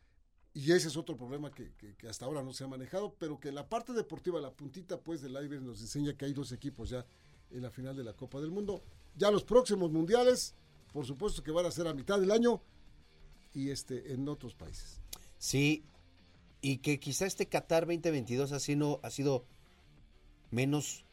Y 0.52 0.72
ese 0.72 0.88
es 0.88 0.96
otro 0.96 1.16
problema 1.16 1.50
que, 1.52 1.70
que- 1.78 1.94
que 1.94 2.08
hasta 2.08 2.24
ahora 2.24 2.42
no 2.42 2.52
se 2.52 2.64
ha 2.64 2.66
manejado, 2.68 3.14
pero 3.18 3.38
que 3.38 3.48
en 3.50 3.54
la 3.54 3.68
parte 3.68 3.92
deportiva, 3.92 4.40
la 4.40 4.50
puntita 4.52 4.98
pues 5.00 5.20
del 5.22 5.32
iceberg 5.32 5.62
nos 5.62 5.80
enseña 5.80 6.14
que 6.16 6.24
hay 6.24 6.32
dos 6.32 6.50
equipos 6.52 6.90
ya 6.90 7.06
en 7.52 7.62
la 7.62 7.70
final 7.70 7.96
de 7.96 8.02
la 8.04 8.14
Copa 8.14 8.40
del 8.40 8.50
Mundo. 8.50 8.82
Ya 9.16 9.30
los 9.30 9.44
próximos 9.44 9.90
mundiales, 9.92 10.54
por 10.92 11.06
supuesto 11.06 11.42
que 11.42 11.52
van 11.52 11.66
a 11.66 11.70
ser 11.70 11.86
a 11.86 11.94
mitad 11.94 12.18
del 12.18 12.30
año 12.32 12.60
y 13.54 13.70
este 13.70 14.12
en 14.12 14.28
otros 14.28 14.54
países. 14.54 15.00
Sí, 15.38 15.84
y 16.60 16.78
que 16.78 16.98
quizá 17.00 17.26
este 17.26 17.46
Qatar 17.46 17.86
2022 17.86 18.50
ha 18.52 18.58
sido, 18.60 19.00
ha 19.04 19.10
sido 19.10 19.44
menos 20.50 21.04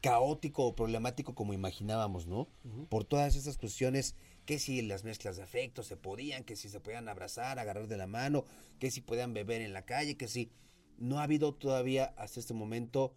caótico 0.00 0.64
o 0.66 0.74
problemático 0.74 1.34
como 1.34 1.52
imaginábamos, 1.52 2.26
¿no? 2.26 2.48
Por 2.88 3.04
todas 3.04 3.36
esas 3.36 3.56
cuestiones, 3.58 4.14
que 4.50 4.58
si 4.58 4.82
las 4.82 5.04
mezclas 5.04 5.36
de 5.36 5.44
afecto 5.44 5.84
se 5.84 5.96
podían, 5.96 6.42
que 6.42 6.56
si 6.56 6.68
se 6.68 6.80
podían 6.80 7.08
abrazar, 7.08 7.60
agarrar 7.60 7.86
de 7.86 7.96
la 7.96 8.08
mano, 8.08 8.44
que 8.80 8.90
si 8.90 9.00
podían 9.00 9.32
beber 9.32 9.60
en 9.60 9.72
la 9.72 9.84
calle, 9.84 10.16
que 10.16 10.26
si 10.26 10.50
no 10.98 11.20
ha 11.20 11.22
habido 11.22 11.54
todavía 11.54 12.06
hasta 12.16 12.40
este 12.40 12.52
momento 12.52 13.14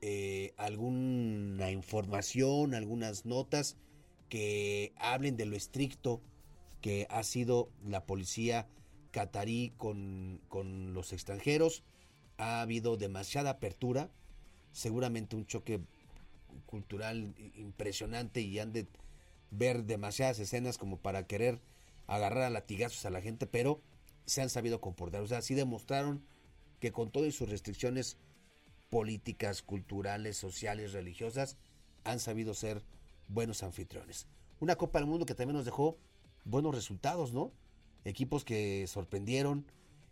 eh, 0.00 0.54
alguna 0.56 1.70
información, 1.70 2.74
algunas 2.74 3.24
notas 3.24 3.76
que 4.28 4.92
hablen 4.96 5.36
de 5.36 5.46
lo 5.46 5.54
estricto 5.54 6.22
que 6.80 7.06
ha 7.08 7.22
sido 7.22 7.70
la 7.86 8.04
policía 8.04 8.66
catarí 9.12 9.72
con, 9.76 10.40
con 10.48 10.92
los 10.92 11.12
extranjeros. 11.12 11.84
Ha 12.36 12.62
habido 12.62 12.96
demasiada 12.96 13.50
apertura, 13.50 14.10
seguramente 14.72 15.36
un 15.36 15.46
choque 15.46 15.78
cultural 16.66 17.32
impresionante 17.54 18.40
y 18.40 18.58
han 18.58 18.72
de 18.72 18.88
ver 19.50 19.84
demasiadas 19.84 20.38
escenas 20.38 20.78
como 20.78 20.98
para 20.98 21.26
querer 21.26 21.60
agarrar 22.06 22.44
a 22.44 22.50
latigazos 22.50 23.04
a 23.04 23.10
la 23.10 23.20
gente, 23.20 23.46
pero 23.46 23.80
se 24.26 24.42
han 24.42 24.50
sabido 24.50 24.80
comportar. 24.80 25.22
O 25.22 25.26
sea, 25.26 25.42
sí 25.42 25.54
demostraron 25.54 26.22
que 26.80 26.92
con 26.92 27.10
todas 27.10 27.34
sus 27.34 27.48
restricciones 27.48 28.18
políticas, 28.90 29.62
culturales, 29.62 30.36
sociales, 30.36 30.92
religiosas, 30.92 31.56
han 32.04 32.20
sabido 32.20 32.54
ser 32.54 32.82
buenos 33.28 33.62
anfitriones. 33.62 34.26
Una 34.60 34.76
Copa 34.76 34.98
del 34.98 35.08
Mundo 35.08 35.26
que 35.26 35.34
también 35.34 35.56
nos 35.56 35.64
dejó 35.64 35.98
buenos 36.44 36.74
resultados, 36.74 37.32
¿no? 37.32 37.52
Equipos 38.04 38.44
que 38.44 38.86
sorprendieron, 38.86 39.66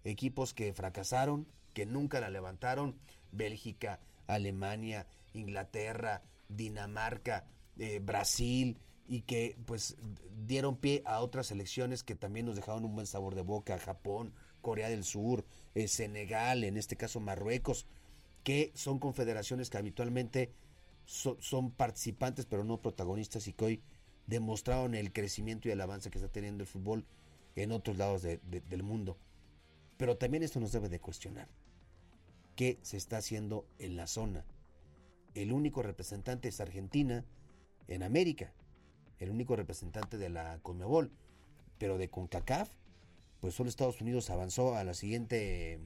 equipos 0.05 0.53
que 0.53 0.73
fracasaron, 0.73 1.47
que 1.73 1.87
nunca 1.87 2.21
la 2.21 2.31
levantaron. 2.31 2.99
Bélgica, 3.33 4.01
Alemania, 4.27 5.07
Inglaterra, 5.33 6.23
Dinamarca, 6.49 7.45
eh, 7.79 8.01
Brasil, 8.03 8.79
y 9.09 9.23
que 9.23 9.57
pues 9.67 9.97
dieron 10.47 10.77
pie 10.77 11.03
a 11.07 11.21
otras 11.21 11.47
selecciones 11.49 12.03
que 12.03 12.15
también 12.15 12.47
nos 12.47 12.57
dejaron 12.57 12.85
un 12.85 12.95
buen 12.95 13.07
sabor 13.07 13.35
de 13.35 13.43
boca. 13.43 13.79
Japón, 13.79 14.33
Corea 14.63 14.89
del 14.89 15.05
Sur, 15.05 15.45
eh, 15.75 15.89
Senegal, 15.89 16.65
en 16.65 16.77
este 16.77 16.97
caso 16.97 17.21
Marruecos, 17.21 17.87
que 18.45 18.73
son 18.75 18.99
confederaciones 18.99 19.71
que 19.71 19.79
habitualmente 19.79 20.53
so- 21.05 21.37
son 21.41 21.71
participantes 21.71 22.47
pero 22.47 22.65
no 22.65 22.81
protagonistas 22.81 23.47
y 23.49 23.53
que 23.53 23.65
hoy 23.65 23.83
demostraron 24.27 24.95
el 24.95 25.13
crecimiento 25.13 25.69
y 25.69 25.73
el 25.73 25.81
avance 25.81 26.11
que 26.11 26.19
está 26.19 26.29
teniendo 26.31 26.63
el 26.65 26.69
fútbol 26.69 27.05
en 27.55 27.73
otros 27.73 27.97
lados 27.97 28.23
de- 28.23 28.39
de- 28.39 28.61
del 28.61 28.83
mundo. 28.83 29.17
Pero 29.97 30.17
también 30.17 30.43
esto 30.43 30.61
nos 30.61 30.73
debe 30.73 30.89
de 30.89 31.01
cuestionar. 31.01 31.49
¿Qué 32.57 32.79
se 32.83 32.97
está 32.97 33.19
haciendo 33.19 33.67
en 33.79 33.97
la 33.97 34.07
zona? 34.07 34.45
El 35.35 35.53
único 35.53 35.83
representante 35.83 36.49
es 36.49 36.61
Argentina 36.61 37.25
en 37.89 38.03
América, 38.03 38.53
el 39.19 39.31
único 39.31 39.57
representante 39.57 40.19
de 40.19 40.29
la 40.29 40.59
Conmebol, 40.63 41.11
pero 41.79 41.99
de 41.99 42.09
CONCACAF, 42.11 42.71
pues 43.41 43.55
solo 43.55 43.69
Estados 43.69 44.01
Unidos 44.01 44.31
avanzó 44.31 44.75
a 44.77 44.85
la 44.85 44.95
siguiente 44.95 45.79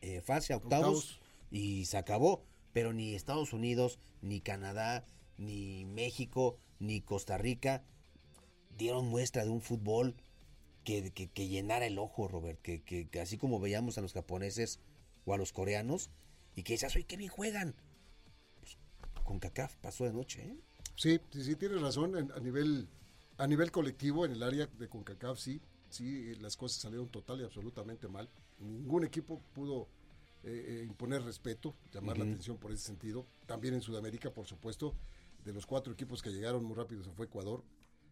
eh, 0.00 0.20
fase, 0.20 0.52
a 0.52 0.56
octavos, 0.56 0.86
Octavos. 1.12 1.20
y 1.50 1.84
se 1.86 1.96
acabó. 1.96 2.44
Pero 2.72 2.92
ni 2.92 3.14
Estados 3.14 3.52
Unidos, 3.52 3.98
ni 4.20 4.40
Canadá, 4.40 5.04
ni 5.38 5.84
México, 5.84 6.58
ni 6.80 7.00
Costa 7.00 7.38
Rica 7.38 7.84
dieron 8.76 9.06
muestra 9.08 9.44
de 9.44 9.50
un 9.50 9.60
fútbol 9.60 10.16
que, 10.82 11.12
que- 11.12 11.28
que 11.30 11.46
llenara 11.48 11.86
el 11.86 11.98
ojo, 11.98 12.26
Robert, 12.28 12.60
que, 12.60 12.82
que- 12.82 13.20
así 13.20 13.38
como 13.38 13.60
veíamos 13.60 13.96
a 13.96 14.00
los 14.00 14.12
japoneses 14.12 14.80
o 15.24 15.32
a 15.34 15.36
los 15.38 15.52
coreanos, 15.52 16.10
y 16.56 16.62
que 16.64 16.74
decías, 16.74 16.94
oye, 16.96 17.04
qué 17.06 17.16
bien 17.16 17.30
juegan. 17.30 17.74
Pues, 18.60 18.76
con 19.24 19.38
CACAF 19.38 19.76
pasó 19.76 20.04
de 20.04 20.12
noche, 20.12 20.42
¿eh? 20.44 20.56
Sí, 20.96 21.20
sí, 21.30 21.44
sí, 21.44 21.56
tienes 21.56 21.80
razón. 21.80 22.16
en- 22.16 22.32
a, 22.32 22.40
nivel, 22.40 22.88
a 23.38 23.46
nivel 23.46 23.70
colectivo, 23.70 24.24
en 24.24 24.32
el 24.32 24.42
área 24.42 24.66
de 24.66 24.88
CONCACAF, 24.88 25.38
sí, 25.38 25.60
sí, 25.90 26.34
las 26.36 26.56
cosas 26.56 26.80
salieron 26.80 27.08
total 27.08 27.40
y 27.40 27.44
absolutamente 27.44 28.08
mal. 28.08 28.28
Ningún 28.60 29.04
equipo 29.04 29.40
pudo 29.52 29.88
eh, 30.44 30.82
eh, 30.82 30.84
imponer 30.86 31.22
respeto, 31.22 31.74
llamar 31.92 32.18
la 32.18 32.24
atención 32.24 32.58
por 32.58 32.70
ese 32.70 32.84
sentido. 32.84 33.26
También 33.46 33.74
en 33.74 33.80
Sudamérica, 33.80 34.30
por 34.30 34.46
supuesto, 34.46 34.94
de 35.44 35.52
los 35.52 35.66
cuatro 35.66 35.92
equipos 35.92 36.22
que 36.22 36.30
llegaron 36.30 36.64
muy 36.64 36.76
rápido 36.76 37.02
se 37.02 37.10
fue 37.12 37.26
Ecuador, 37.26 37.64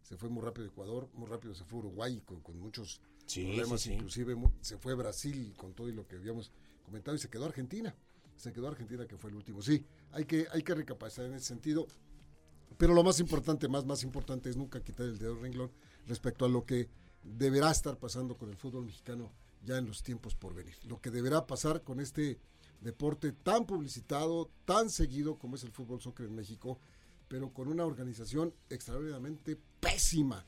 se 0.02 0.16
fue 0.16 0.28
muy 0.28 0.42
rápido 0.42 0.66
Ecuador, 0.66 1.08
muy 1.14 1.28
rápido 1.28 1.54
se 1.54 1.64
fue 1.64 1.78
Uruguay 1.80 2.22
con, 2.24 2.40
con 2.40 2.58
muchos 2.58 3.00
Sí, 3.26 3.44
problemas, 3.44 3.82
sí, 3.82 3.90
sí. 3.90 3.94
inclusive 3.94 4.34
se 4.60 4.76
fue 4.78 4.94
Brasil 4.94 5.54
con 5.56 5.74
todo 5.74 5.88
y 5.88 5.92
lo 5.92 6.06
que 6.08 6.16
habíamos 6.16 6.50
comentado 6.84 7.14
y 7.16 7.20
se 7.20 7.28
quedó 7.30 7.44
Argentina. 7.44 7.94
Se 8.36 8.52
quedó 8.52 8.68
Argentina 8.68 9.06
que 9.06 9.16
fue 9.16 9.30
el 9.30 9.36
último. 9.36 9.62
Sí, 9.62 9.84
hay 10.10 10.24
que, 10.24 10.46
hay 10.50 10.62
que 10.62 10.74
recapacitar 10.74 11.26
en 11.26 11.34
ese 11.34 11.46
sentido. 11.46 11.86
Pero 12.78 12.94
lo 12.94 13.02
más 13.02 13.20
importante, 13.20 13.68
más, 13.68 13.84
más 13.84 14.02
importante 14.02 14.50
es 14.50 14.56
nunca 14.56 14.80
quitar 14.80 15.06
el 15.06 15.18
dedo 15.18 15.34
del 15.34 15.42
renglón 15.42 15.70
respecto 16.06 16.44
a 16.44 16.48
lo 16.48 16.64
que 16.64 16.88
deberá 17.22 17.70
estar 17.70 17.98
pasando 17.98 18.36
con 18.36 18.50
el 18.50 18.56
fútbol 18.56 18.86
mexicano 18.86 19.30
ya 19.64 19.78
en 19.78 19.86
los 19.86 20.02
tiempos 20.02 20.34
por 20.34 20.54
venir. 20.54 20.74
Lo 20.84 21.00
que 21.00 21.10
deberá 21.10 21.46
pasar 21.46 21.82
con 21.82 22.00
este 22.00 22.38
deporte 22.80 23.32
tan 23.32 23.64
publicitado, 23.64 24.50
tan 24.64 24.90
seguido 24.90 25.38
como 25.38 25.56
es 25.56 25.62
el 25.62 25.70
fútbol 25.70 26.00
soccer 26.00 26.26
en 26.26 26.34
México, 26.34 26.78
pero 27.28 27.52
con 27.52 27.68
una 27.68 27.84
organización 27.84 28.52
extraordinariamente 28.68 29.56
pésima, 29.80 30.44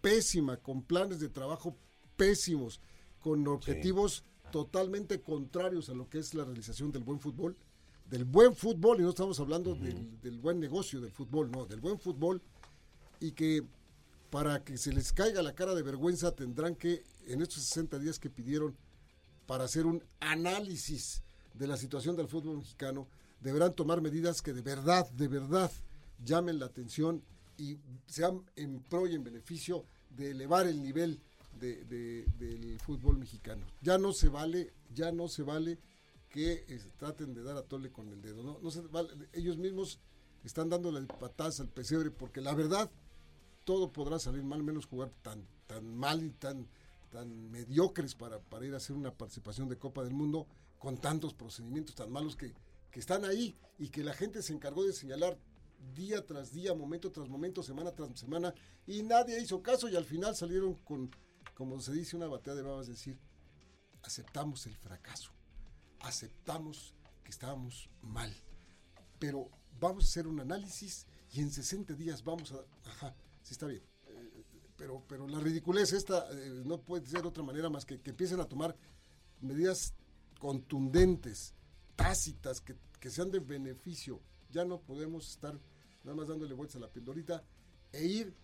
pésima, 0.00 0.56
con 0.58 0.82
planes 0.82 1.20
de 1.20 1.28
trabajo 1.28 1.76
pésimos, 2.16 2.80
con 3.20 3.46
objetivos 3.48 4.24
totalmente 4.52 5.20
contrarios 5.20 5.88
a 5.88 5.94
lo 5.94 6.08
que 6.08 6.18
es 6.18 6.32
la 6.34 6.44
realización 6.44 6.92
del 6.92 7.02
buen 7.02 7.20
fútbol, 7.20 7.56
del 8.10 8.24
buen 8.24 8.54
fútbol, 8.54 9.00
y 9.00 9.02
no 9.02 9.10
estamos 9.10 9.38
hablando 9.40 9.74
del, 9.74 10.20
del 10.20 10.38
buen 10.38 10.60
negocio 10.60 11.00
del 11.00 11.10
fútbol, 11.10 11.50
no, 11.50 11.66
del 11.66 11.80
buen 11.80 11.98
fútbol, 11.98 12.40
y 13.20 13.32
que 13.32 13.62
para 14.30 14.62
que 14.62 14.76
se 14.78 14.92
les 14.92 15.12
caiga 15.12 15.42
la 15.42 15.54
cara 15.54 15.74
de 15.74 15.82
vergüenza 15.82 16.32
tendrán 16.32 16.74
que, 16.76 17.02
en 17.26 17.42
estos 17.42 17.62
60 17.64 17.98
días 17.98 18.18
que 18.18 18.30
pidieron 18.30 18.76
para 19.46 19.64
hacer 19.64 19.86
un 19.86 20.02
análisis 20.20 21.22
de 21.54 21.66
la 21.66 21.76
situación 21.76 22.16
del 22.16 22.28
fútbol 22.28 22.58
mexicano, 22.58 23.06
deberán 23.40 23.74
tomar 23.74 24.00
medidas 24.00 24.42
que 24.42 24.52
de 24.52 24.62
verdad, 24.62 25.08
de 25.12 25.28
verdad 25.28 25.70
llamen 26.24 26.58
la 26.58 26.66
atención 26.66 27.22
y 27.58 27.78
sean 28.06 28.42
en 28.56 28.80
pro 28.80 29.06
y 29.06 29.14
en 29.14 29.24
beneficio 29.24 29.84
de 30.10 30.30
elevar 30.32 30.66
el 30.66 30.82
nivel 30.82 31.20
de- 31.60 31.84
de- 31.84 32.26
del 32.38 32.78
fútbol 32.80 33.16
mexicano. 33.18 33.64
Ya 33.80 33.96
no 33.98 34.12
se 34.12 34.28
vale, 34.28 34.72
ya 34.94 35.10
no 35.12 35.28
se 35.28 35.42
vale 35.42 35.78
que 36.36 36.66
eh, 36.68 36.80
traten 36.98 37.32
de 37.32 37.42
dar 37.42 37.56
a 37.56 37.62
tole 37.62 37.90
con 37.90 38.10
el 38.10 38.20
dedo. 38.20 38.42
No, 38.42 38.58
no 38.60 38.70
se 38.70 38.82
vale. 38.82 39.08
Ellos 39.32 39.56
mismos 39.56 40.00
están 40.44 40.68
dándole 40.68 41.00
patadas 41.06 41.60
al 41.60 41.68
pesebre 41.68 42.10
porque 42.10 42.42
la 42.42 42.54
verdad 42.54 42.90
todo 43.64 43.90
podrá 43.90 44.18
salir 44.18 44.44
mal, 44.44 44.62
menos 44.62 44.84
jugar 44.84 45.10
tan, 45.22 45.46
tan 45.66 45.96
mal 45.96 46.22
y 46.22 46.30
tan, 46.30 46.68
tan 47.10 47.50
mediocres 47.50 48.14
para, 48.14 48.38
para 48.38 48.66
ir 48.66 48.74
a 48.74 48.76
hacer 48.76 48.94
una 48.94 49.14
participación 49.14 49.68
de 49.70 49.78
Copa 49.78 50.04
del 50.04 50.12
Mundo 50.12 50.46
con 50.78 50.98
tantos 50.98 51.32
procedimientos 51.32 51.94
tan 51.94 52.12
malos 52.12 52.36
que, 52.36 52.52
que 52.90 53.00
están 53.00 53.24
ahí 53.24 53.56
y 53.78 53.88
que 53.88 54.04
la 54.04 54.12
gente 54.12 54.42
se 54.42 54.52
encargó 54.52 54.84
de 54.84 54.92
señalar 54.92 55.38
día 55.94 56.24
tras 56.26 56.52
día, 56.52 56.74
momento 56.74 57.10
tras 57.10 57.30
momento, 57.30 57.62
semana 57.62 57.92
tras 57.92 58.18
semana, 58.18 58.54
y 58.86 59.02
nadie 59.02 59.40
hizo 59.40 59.62
caso 59.62 59.88
y 59.88 59.96
al 59.96 60.04
final 60.04 60.36
salieron 60.36 60.74
con, 60.74 61.10
como 61.54 61.80
se 61.80 61.92
dice, 61.92 62.14
una 62.14 62.28
batea 62.28 62.54
de 62.54 62.62
babas, 62.62 62.88
decir, 62.88 63.18
aceptamos 64.02 64.66
el 64.66 64.76
fracaso, 64.76 65.32
aceptamos 66.00 66.94
que 67.24 67.30
estábamos 67.30 67.90
mal, 68.02 68.32
pero 69.18 69.50
vamos 69.80 70.04
a 70.04 70.06
hacer 70.08 70.26
un 70.26 70.40
análisis 70.40 71.06
y 71.32 71.40
en 71.40 71.50
60 71.50 71.94
días 71.94 72.22
vamos 72.24 72.52
a... 72.52 72.88
Ajá, 72.88 73.14
sí 73.42 73.52
está 73.52 73.66
bien. 73.66 73.82
Eh, 74.08 74.44
pero, 74.76 75.02
pero 75.08 75.26
la 75.26 75.40
ridiculez 75.40 75.92
esta 75.92 76.26
eh, 76.30 76.62
no 76.64 76.80
puede 76.80 77.06
ser 77.06 77.22
de 77.22 77.28
otra 77.28 77.42
manera 77.42 77.68
más 77.70 77.84
que 77.84 78.00
que 78.00 78.10
empiecen 78.10 78.40
a 78.40 78.44
tomar 78.44 78.76
medidas 79.40 79.94
contundentes, 80.38 81.54
tácitas, 81.94 82.60
que, 82.60 82.76
que 83.00 83.10
sean 83.10 83.30
de 83.30 83.40
beneficio. 83.40 84.20
Ya 84.50 84.64
no 84.64 84.80
podemos 84.80 85.28
estar 85.28 85.58
nada 86.04 86.16
más 86.16 86.28
dándole 86.28 86.54
vueltas 86.54 86.76
a 86.76 86.80
la 86.80 86.88
pildorita 86.88 87.42
e 87.92 88.04
ir, 88.04 88.34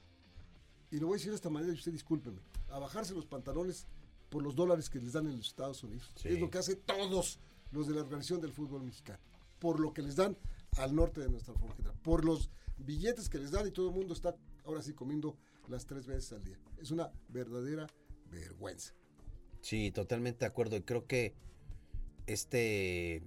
y 0.91 0.99
lo 0.99 1.07
voy 1.07 1.15
a 1.15 1.19
decir 1.19 1.31
de 1.31 1.37
esta 1.37 1.51
manera, 1.51 1.73
y 1.73 1.77
usted 1.77 1.93
discúlpeme, 1.93 2.41
a 2.69 2.79
bajarse 2.79 3.15
los 3.15 3.27
pantalones 3.27 3.87
por 4.33 4.43
los 4.43 4.57
dólares 4.57 4.89
que 4.89 4.99
les 4.99 5.13
dan 5.13 5.27
en 5.27 5.37
los 5.37 5.49
Estados 5.49 5.85
Unidos. 5.85 6.11
Sí. 6.17 6.29
Es 6.29 6.41
lo 6.41 6.51
que 6.51 6.57
hace 6.57 6.75
todos 6.75 7.39
los 7.71 7.87
de 7.87 7.95
la 7.95 8.01
organización 8.01 8.41
del 8.41 8.51
fútbol 8.51 8.83
mexicano. 8.83 9.21
Por 9.59 9.79
lo 9.79 9.93
que 9.93 10.01
les 10.01 10.17
dan 10.17 10.39
al 10.79 10.95
norte 10.95 11.21
de 11.21 11.29
nuestra 11.29 11.53
frontera. 11.53 11.93
Por 12.03 12.25
los 12.25 12.49
billetes 12.79 13.29
que 13.29 13.37
les 13.37 13.51
dan 13.51 13.69
y 13.69 13.73
todo 13.73 13.91
el 13.91 13.95
mundo 13.95 14.15
está 14.15 14.35
ahora 14.65 14.81
sí 14.81 14.95
comiendo 14.95 15.37
las 15.69 15.85
tres 15.85 16.07
veces 16.07 16.33
al 16.33 16.43
día. 16.43 16.59
Es 16.81 16.91
una 16.91 17.13
verdadera 17.29 17.87
vergüenza. 18.31 18.95
Sí, 19.61 19.91
totalmente 19.91 20.41
de 20.41 20.47
acuerdo. 20.47 20.77
Y 20.77 20.83
creo 20.83 21.07
que 21.07 21.35
este 22.27 23.23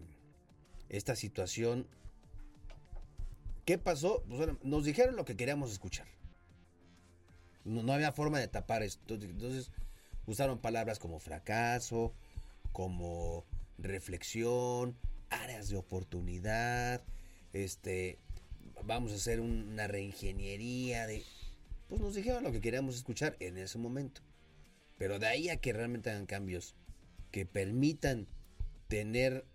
esta 0.90 1.16
situación. 1.16 1.88
¿Qué 3.64 3.78
pasó? 3.78 4.24
Pues, 4.28 4.50
nos 4.64 4.86
dijeron 4.86 5.16
lo 5.16 5.24
que 5.24 5.38
queríamos 5.38 5.72
escuchar. 5.72 6.08
No, 7.64 7.84
no 7.84 7.94
había 7.94 8.12
forma 8.12 8.40
de 8.40 8.48
tapar 8.48 8.82
esto. 8.82 9.14
Entonces 9.14 9.72
usaron 10.28 10.60
palabras 10.60 11.00
como 11.00 11.20
fracaso, 11.20 12.14
como 12.72 13.46
reflexión, 13.78 14.98
áreas 15.30 15.70
de 15.70 15.78
oportunidad, 15.78 17.04
este, 17.54 18.20
vamos 18.84 19.12
a 19.12 19.16
hacer 19.16 19.40
una 19.40 19.88
reingeniería 19.88 21.08
de, 21.08 21.24
pues 21.88 22.02
nos 22.02 22.16
dijeron 22.16 22.44
lo 22.44 22.52
que 22.52 22.62
queríamos 22.62 22.96
escuchar 22.96 23.36
en 23.40 23.58
ese 23.58 23.78
momento. 23.78 24.22
Pero 24.98 25.20
de 25.20 25.28
ahí 25.28 25.50
a 25.50 25.58
que 25.58 25.74
realmente 25.74 26.10
hagan 26.10 26.26
cambios 26.26 26.76
que 27.32 27.46
permitan 27.46 28.28
tener 28.88 29.46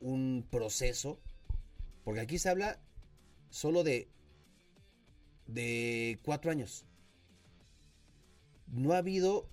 un 0.00 0.46
proceso, 0.50 1.20
porque 2.04 2.20
aquí 2.20 2.38
se 2.38 2.48
habla 2.48 2.80
solo 3.50 3.84
de, 3.84 4.08
de 5.46 6.18
cuatro 6.22 6.50
años. 6.50 6.86
No 8.66 8.92
ha 8.92 8.98
habido 8.98 9.48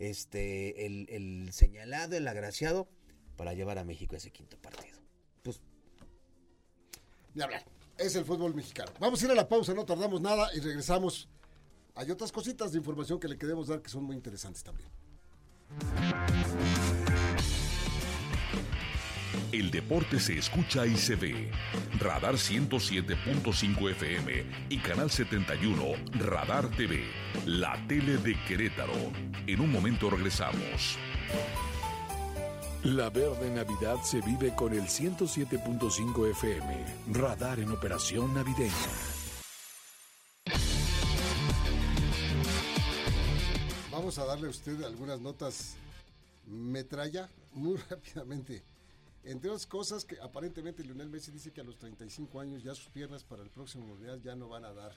este, 0.00 0.84
el, 0.86 1.06
el 1.10 1.52
señalado, 1.52 2.16
el 2.16 2.26
agraciado, 2.26 2.88
para 3.36 3.54
llevar 3.54 3.78
a 3.78 3.84
México 3.84 4.14
a 4.14 4.18
ese 4.18 4.30
quinto 4.30 4.56
partido. 4.58 4.98
pues 5.42 5.60
Ni 7.34 7.42
hablar. 7.42 7.64
Es 7.98 8.16
el 8.16 8.24
fútbol 8.24 8.54
mexicano. 8.54 8.90
Vamos 8.98 9.22
a 9.22 9.24
ir 9.26 9.30
a 9.30 9.34
la 9.34 9.48
pausa, 9.48 9.74
no 9.74 9.84
tardamos 9.84 10.20
nada 10.20 10.48
y 10.54 10.60
regresamos. 10.60 11.28
Hay 11.94 12.10
otras 12.10 12.32
cositas 12.32 12.72
de 12.72 12.78
información 12.78 13.20
que 13.20 13.28
le 13.28 13.36
queremos 13.36 13.68
dar 13.68 13.82
que 13.82 13.90
son 13.90 14.04
muy 14.04 14.16
interesantes 14.16 14.62
también. 14.64 14.88
El 19.52 19.70
deporte 19.70 20.18
se 20.18 20.38
escucha 20.38 20.86
y 20.86 20.96
se 20.96 21.14
ve. 21.14 21.50
Radar 21.98 22.36
107.5 22.36 23.90
FM 23.90 24.44
y 24.70 24.78
Canal 24.78 25.10
71 25.10 25.84
Radar 26.12 26.70
TV, 26.70 27.04
la 27.44 27.76
tele 27.86 28.16
de 28.16 28.34
Querétaro. 28.44 29.12
En 29.46 29.60
un 29.60 29.70
momento 29.70 30.08
regresamos. 30.08 30.98
La 32.84 33.10
verde 33.10 33.48
Navidad 33.48 34.02
se 34.02 34.20
vive 34.22 34.56
con 34.56 34.72
el 34.72 34.82
107.5 34.82 36.30
FM. 36.32 36.84
Radar 37.12 37.60
en 37.60 37.70
operación 37.70 38.34
navideña. 38.34 38.72
Vamos 43.92 44.18
a 44.18 44.24
darle 44.24 44.48
a 44.48 44.50
usted 44.50 44.82
algunas 44.82 45.20
notas 45.20 45.76
metralla 46.44 47.28
muy 47.52 47.76
rápidamente. 47.88 48.64
Entre 49.22 49.48
otras 49.48 49.64
cosas 49.68 50.04
que 50.04 50.18
aparentemente 50.20 50.82
Lionel 50.82 51.08
Messi 51.08 51.30
dice 51.30 51.52
que 51.52 51.60
a 51.60 51.64
los 51.64 51.78
35 51.78 52.40
años 52.40 52.64
ya 52.64 52.74
sus 52.74 52.88
piernas 52.88 53.22
para 53.22 53.44
el 53.44 53.50
próximo 53.50 53.86
mundial 53.86 54.20
ya 54.22 54.34
no 54.34 54.48
van 54.48 54.64
a 54.64 54.72
dar. 54.72 54.92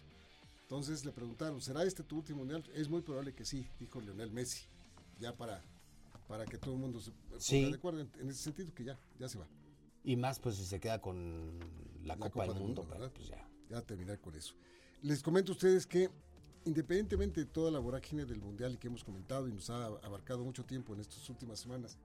Entonces 0.64 1.06
le 1.06 1.12
preguntaron, 1.12 1.62
¿será 1.62 1.84
este 1.84 2.02
tu 2.02 2.18
último 2.18 2.40
mundial? 2.40 2.64
Es 2.74 2.90
muy 2.90 3.04
probable 3.04 3.36
que 3.36 3.46
sí, 3.46 3.68
dijo 3.80 4.02
Lionel 4.02 4.32
Messi. 4.32 4.66
Ya 5.20 5.34
para, 5.34 5.62
para 6.28 6.46
que 6.46 6.58
todo 6.58 6.74
el 6.74 6.80
mundo 6.80 7.00
se 7.00 7.12
ponga 7.12 7.40
Sí. 7.40 7.70
de 7.70 7.76
acuerdo 7.76 8.02
en, 8.02 8.12
en 8.20 8.30
ese 8.30 8.44
sentido 8.44 8.74
que 8.74 8.84
ya, 8.84 9.00
ya 9.20 9.28
se 9.30 9.38
va. 9.38 9.48
y 10.04 10.16
más 10.16 10.40
pues 10.40 10.56
si 10.56 10.66
se 10.66 10.80
queda 10.80 11.00
con 11.02 11.60
la, 12.04 12.18
Copa, 12.18 12.46
del 12.46 12.56
Mundo, 12.56 12.84
pero 12.84 13.00
¿verdad? 13.00 13.12
pues 13.16 13.28
ya. 13.28 13.48
ya 13.70 13.82
terminar 13.82 14.20
con 14.20 14.36
eso. 14.36 14.56
Les 15.02 15.22
comento 15.22 15.52
a 15.52 15.56
ustedes 15.56 15.86
que 15.88 16.10
independientemente 16.66 17.42
de 17.42 17.46
toda 17.46 17.70
la 17.70 17.78
vorágine 17.80 18.26
del 18.26 18.42
Mundial 18.42 18.80
que 18.80 18.88
hemos 18.88 19.04
comentado 19.04 19.48
y 19.48 19.54
nos 19.54 19.70
ha 19.70 19.86
abarcado 19.86 20.44
mucho 20.44 20.66
tiempo 20.66 20.94
en 20.96 21.00
estas 21.02 21.30
últimas 21.30 21.60
semanas, 21.60 21.98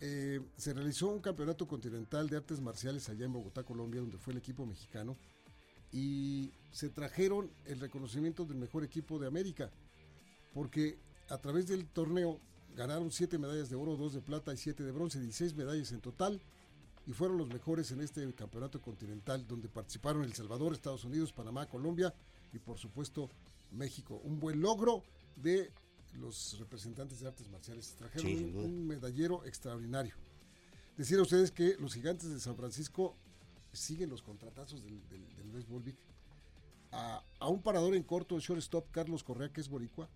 eh, 0.00 0.40
se 0.56 0.72
realizó 0.72 1.08
un 1.08 1.20
campeonato 1.20 1.66
continental 1.66 2.28
de 2.28 2.36
artes 2.36 2.60
marciales 2.60 3.08
allá 3.08 3.24
en 3.26 3.32
Bogotá, 3.32 3.64
Colombia, 3.64 4.00
donde 4.00 4.16
fue 4.18 4.32
el 4.32 4.38
equipo 4.38 4.64
mexicano, 4.64 5.16
y 5.92 6.52
se 6.70 6.88
trajeron 6.88 7.50
el 7.64 7.80
reconocimiento 7.80 8.44
del 8.44 8.58
mejor 8.58 8.84
equipo 8.84 9.18
de 9.18 9.26
América, 9.26 9.70
porque 10.54 10.98
a 11.28 11.38
través 11.38 11.66
del 11.66 11.86
torneo 11.88 12.40
ganaron 12.76 13.10
siete 13.10 13.38
medallas 13.38 13.68
de 13.70 13.76
oro, 13.76 13.96
dos 13.96 14.12
de 14.14 14.20
plata 14.20 14.52
y 14.52 14.56
siete 14.56 14.82
de 14.82 14.92
bronce, 14.92 15.20
16 15.20 15.54
medallas 15.54 15.92
en 15.92 16.00
total, 16.00 16.40
y 17.06 17.12
fueron 17.12 17.38
los 17.38 17.48
mejores 17.48 17.90
en 17.90 18.00
este 18.00 18.32
campeonato 18.34 18.80
continental 18.80 19.46
donde 19.46 19.68
participaron 19.68 20.22
El 20.24 20.32
Salvador, 20.34 20.72
Estados 20.72 21.04
Unidos, 21.04 21.32
Panamá, 21.32 21.66
Colombia 21.66 22.14
y 22.52 22.58
por 22.58 22.78
supuesto 22.78 23.28
México. 23.72 24.20
Un 24.24 24.38
buen 24.38 24.60
logro 24.60 25.02
de 25.36 25.70
los 26.18 26.58
representantes 26.58 27.20
de 27.20 27.28
artes 27.28 27.48
marciales. 27.48 27.94
Trajeron 27.96 28.26
Sí, 28.26 28.52
un 28.54 28.86
medallero 28.86 29.44
extraordinario. 29.44 30.14
Decir 30.96 31.18
a 31.18 31.22
ustedes 31.22 31.50
que 31.50 31.76
los 31.78 31.94
gigantes 31.94 32.30
de 32.30 32.40
San 32.40 32.56
Francisco 32.56 33.14
siguen 33.72 34.10
los 34.10 34.22
contratazos 34.22 34.82
del, 34.82 35.00
del, 35.08 35.36
del 35.36 35.50
béisbol 35.50 35.82
big. 35.82 35.96
A, 36.92 37.22
a 37.38 37.48
un 37.48 37.62
parador 37.62 37.94
en 37.94 38.02
corto, 38.02 38.34
el 38.34 38.42
shortstop 38.42 38.90
Carlos 38.90 39.22
Correa, 39.22 39.52
que 39.52 39.60
es 39.60 39.68
boricua, 39.68 40.08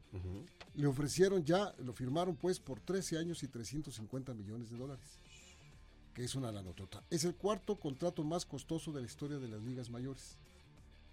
le 0.74 0.86
ofrecieron 0.86 1.44
ya, 1.44 1.74
lo 1.78 1.92
firmaron 1.92 2.34
pues 2.34 2.58
por 2.58 2.80
13 2.80 3.18
años 3.18 3.42
y 3.42 3.48
350 3.48 4.34
millones 4.34 4.70
de 4.70 4.76
dólares 4.76 5.18
que 6.14 6.24
es 6.24 6.34
una 6.36 6.52
lanotota. 6.52 7.02
Es 7.10 7.24
el 7.24 7.34
cuarto 7.34 7.76
contrato 7.76 8.22
más 8.22 8.46
costoso 8.46 8.92
de 8.92 9.00
la 9.00 9.06
historia 9.06 9.38
de 9.38 9.48
las 9.48 9.60
ligas 9.62 9.90
mayores. 9.90 10.38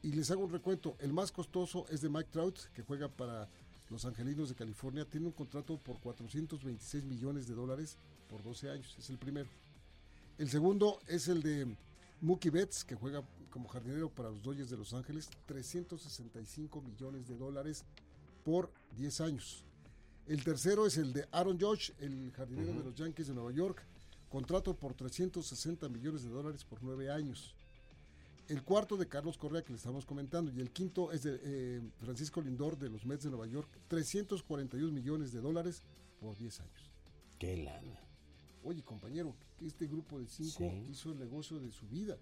Y 0.04 0.14
les 0.14 0.32
hago 0.32 0.46
un 0.46 0.52
recuento, 0.52 0.96
el 1.00 1.12
más 1.12 1.32
costoso 1.32 1.86
es 1.90 2.02
de 2.02 2.10
Mike 2.10 2.30
Trout, 2.32 2.60
que 2.74 2.84
juega 2.84 3.10
para 3.10 3.50
los 3.90 4.06
Angelinos 4.06 4.50
de 4.50 4.56
California, 4.56 5.06
tiene 5.06 5.26
un 5.26 5.34
contrato 5.34 5.78
por 5.78 6.00
426 6.00 7.04
millones 7.06 7.48
de 7.48 7.56
dólares 7.56 7.98
por 8.30 8.42
12 8.42 8.70
años, 8.70 8.96
es 8.98 9.10
el 9.10 9.18
primero. 9.18 9.50
El 10.38 10.50
segundo 10.50 11.00
es 11.08 11.28
el 11.28 11.44
de 11.44 11.76
Mookie 12.22 12.52
Betts, 12.52 12.84
que 12.84 12.96
juega 12.96 13.24
como 13.50 13.68
jardinero 13.68 14.10
para 14.10 14.30
los 14.30 14.42
Dodgers 14.42 14.70
de 14.70 14.78
Los 14.78 14.94
Ángeles, 14.94 15.30
365 15.48 16.82
millones 16.82 17.28
de 17.28 17.36
dólares 17.36 17.84
por 18.44 18.72
10 18.96 19.22
años. 19.22 19.66
El 20.28 20.44
tercero 20.44 20.86
es 20.86 20.98
el 20.98 21.14
de 21.14 21.28
Aaron 21.32 21.60
Judge, 21.60 21.94
el 22.00 22.32
jardinero 22.32 22.74
de 22.74 22.84
los 22.84 22.96
Yankees 22.96 23.28
de 23.28 23.34
Nueva 23.34 23.52
York, 23.52 23.84
contrato 24.30 24.76
por 24.76 24.94
360 24.94 25.90
millones 25.90 26.24
de 26.24 26.30
dólares 26.30 26.64
por 26.64 26.82
9 26.82 27.12
años. 27.12 27.56
El 28.48 28.64
cuarto 28.64 28.98
de 28.98 29.08
Carlos 29.08 29.38
Correa, 29.38 29.64
que 29.64 29.72
le 29.72 29.78
estamos 29.78 30.06
comentando, 30.06 30.52
y 30.52 30.60
el 30.62 30.72
quinto 30.72 31.12
es 31.12 31.24
de 31.24 31.40
eh, 31.42 31.82
Francisco 32.00 32.42
Lindor 32.42 32.78
de 32.78 32.90
los 32.90 33.06
Mets 33.06 33.24
de 33.24 33.30
Nueva 33.30 33.48
York, 33.48 33.70
341 33.88 34.92
millones 34.92 35.32
de 35.32 35.42
dólares 35.42 35.82
por 36.20 36.38
10 36.38 36.60
años. 36.60 36.92
Qué 37.40 37.58
lana. 37.58 38.11
Oye, 38.64 38.82
compañero, 38.84 39.34
que 39.60 39.66
este 39.68 39.88
grupo 39.88 40.20
de 40.20 40.28
cinco 40.28 40.60
Sí. 40.70 40.86
hizo 40.92 41.12
el 41.12 41.20
negocio 41.20 41.60
de 41.60 41.72
su 41.72 41.88
vida. 41.88 42.18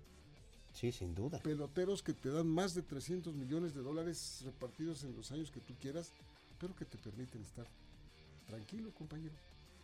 Sí, 0.73 0.91
sin 0.91 1.15
duda. 1.15 1.39
Peloteros 1.39 2.01
que 2.03 2.13
te 2.13 2.29
dan 2.29 2.47
más 2.47 2.73
de 2.75 2.81
300 2.81 3.33
millones 3.35 3.73
de 3.73 3.81
dólares 3.81 4.41
repartidos 4.45 5.03
en 5.03 5.15
los 5.15 5.31
años 5.31 5.51
que 5.51 5.59
tú 5.59 5.73
quieras, 5.81 6.11
pero 6.59 6.75
que 6.75 6.85
te 6.85 6.97
permiten 6.97 7.41
estar 7.41 7.65
tranquilo, 8.47 8.91
compañero. 8.93 9.33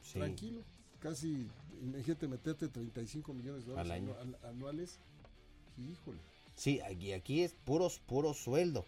Sí. 0.04 0.20
Tranquilo. 0.20 0.62
Casi, 1.00 1.48
imagínate 1.84 2.28
meterte 2.28 2.68
35 2.68 3.34
millones 3.34 3.66
de 3.66 3.72
dólares 3.72 3.92
Al 3.92 3.98
año. 3.98 4.14
anu- 4.16 4.38
al- 4.44 4.50
anuales. 4.50 4.98
Híjole. 5.78 6.20
Sí, 6.56 6.80
aquí, 6.82 7.12
aquí 7.12 7.42
es 7.42 7.54
puros, 7.66 8.00
puro 8.08 8.34
sueldo. 8.34 8.86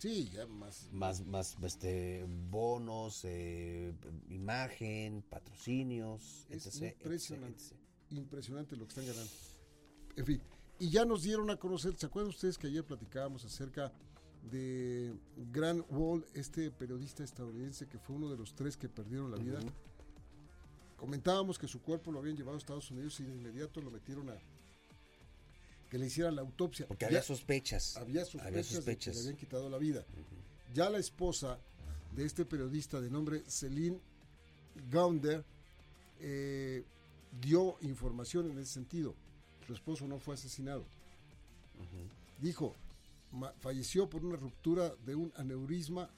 Sí, 0.00 0.30
ya 0.30 0.46
más. 0.46 0.88
Más, 0.92 1.26
más, 1.26 1.58
este, 1.62 2.24
bonos, 2.48 3.20
eh, 3.24 3.92
imagen, 4.30 5.22
patrocinios, 5.28 6.46
Es 6.48 6.66
etc, 6.66 6.94
impresionante. 6.96 7.62
etc, 7.62 7.72
etc. 7.72 7.78
Impresionante 8.12 8.76
lo 8.76 8.84
que 8.86 8.88
están 8.88 9.06
ganando. 9.06 9.30
En 10.16 10.24
fin, 10.24 10.42
y 10.78 10.88
ya 10.88 11.04
nos 11.04 11.22
dieron 11.22 11.50
a 11.50 11.58
conocer, 11.58 11.94
¿se 11.98 12.06
acuerdan 12.06 12.30
ustedes 12.30 12.56
que 12.56 12.68
ayer 12.68 12.82
platicábamos 12.82 13.44
acerca 13.44 13.92
de 14.50 15.14
Grant 15.52 15.84
Wall, 15.90 16.24
este 16.32 16.70
periodista 16.70 17.22
estadounidense 17.22 17.86
que 17.86 17.98
fue 17.98 18.16
uno 18.16 18.30
de 18.30 18.38
los 18.38 18.54
tres 18.54 18.78
que 18.78 18.88
perdieron 18.88 19.30
la 19.30 19.36
vida? 19.36 19.60
Comentábamos 20.96 21.58
que 21.58 21.68
su 21.68 21.82
cuerpo 21.82 22.10
lo 22.10 22.20
habían 22.20 22.38
llevado 22.38 22.56
a 22.56 22.58
Estados 22.58 22.90
Unidos 22.90 23.20
y 23.20 23.24
de 23.24 23.32
inmediato 23.34 23.82
lo 23.82 23.90
metieron 23.90 24.30
a 24.30 24.38
que 25.90 25.98
le 25.98 26.06
hicieran 26.06 26.36
la 26.36 26.42
autopsia. 26.42 26.86
Porque 26.86 27.04
había 27.04 27.22
sospechas. 27.22 27.96
había 27.96 28.24
sospechas, 28.24 28.46
Había 28.46 28.62
de 28.62 28.68
que 28.68 28.74
sospechas. 28.74 29.14
le 29.16 29.20
habían 29.22 29.36
quitado 29.36 29.68
la 29.68 29.76
vida. 29.78 30.04
Ya 30.72 30.88
la 30.88 30.98
esposa 30.98 31.58
de 32.14 32.24
este 32.24 32.44
periodista 32.44 33.00
de 33.00 33.10
nombre 33.10 33.42
Celine 33.48 33.98
Gaunder 34.90 35.44
eh, 36.20 36.84
dio 37.40 37.76
información 37.82 38.50
en 38.50 38.58
ese 38.58 38.72
sentido. 38.74 39.14
Su 39.66 39.74
esposo 39.74 40.06
no 40.06 40.18
fue 40.20 40.34
asesinado. 40.34 40.84
Dijo, 42.40 42.74
falleció 43.60 44.08
por 44.08 44.24
una 44.24 44.36
ruptura 44.36 44.94
de 45.04 45.14
un 45.14 45.32
aneurisma 45.36 46.08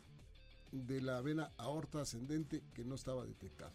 de 0.71 1.01
la 1.03 1.21
vena 1.21 1.51
aorta 1.59 2.01
ascendente 2.03 2.63
que 2.75 2.85
no 2.85 2.95
estaba 2.95 3.25
detectado. 3.27 3.73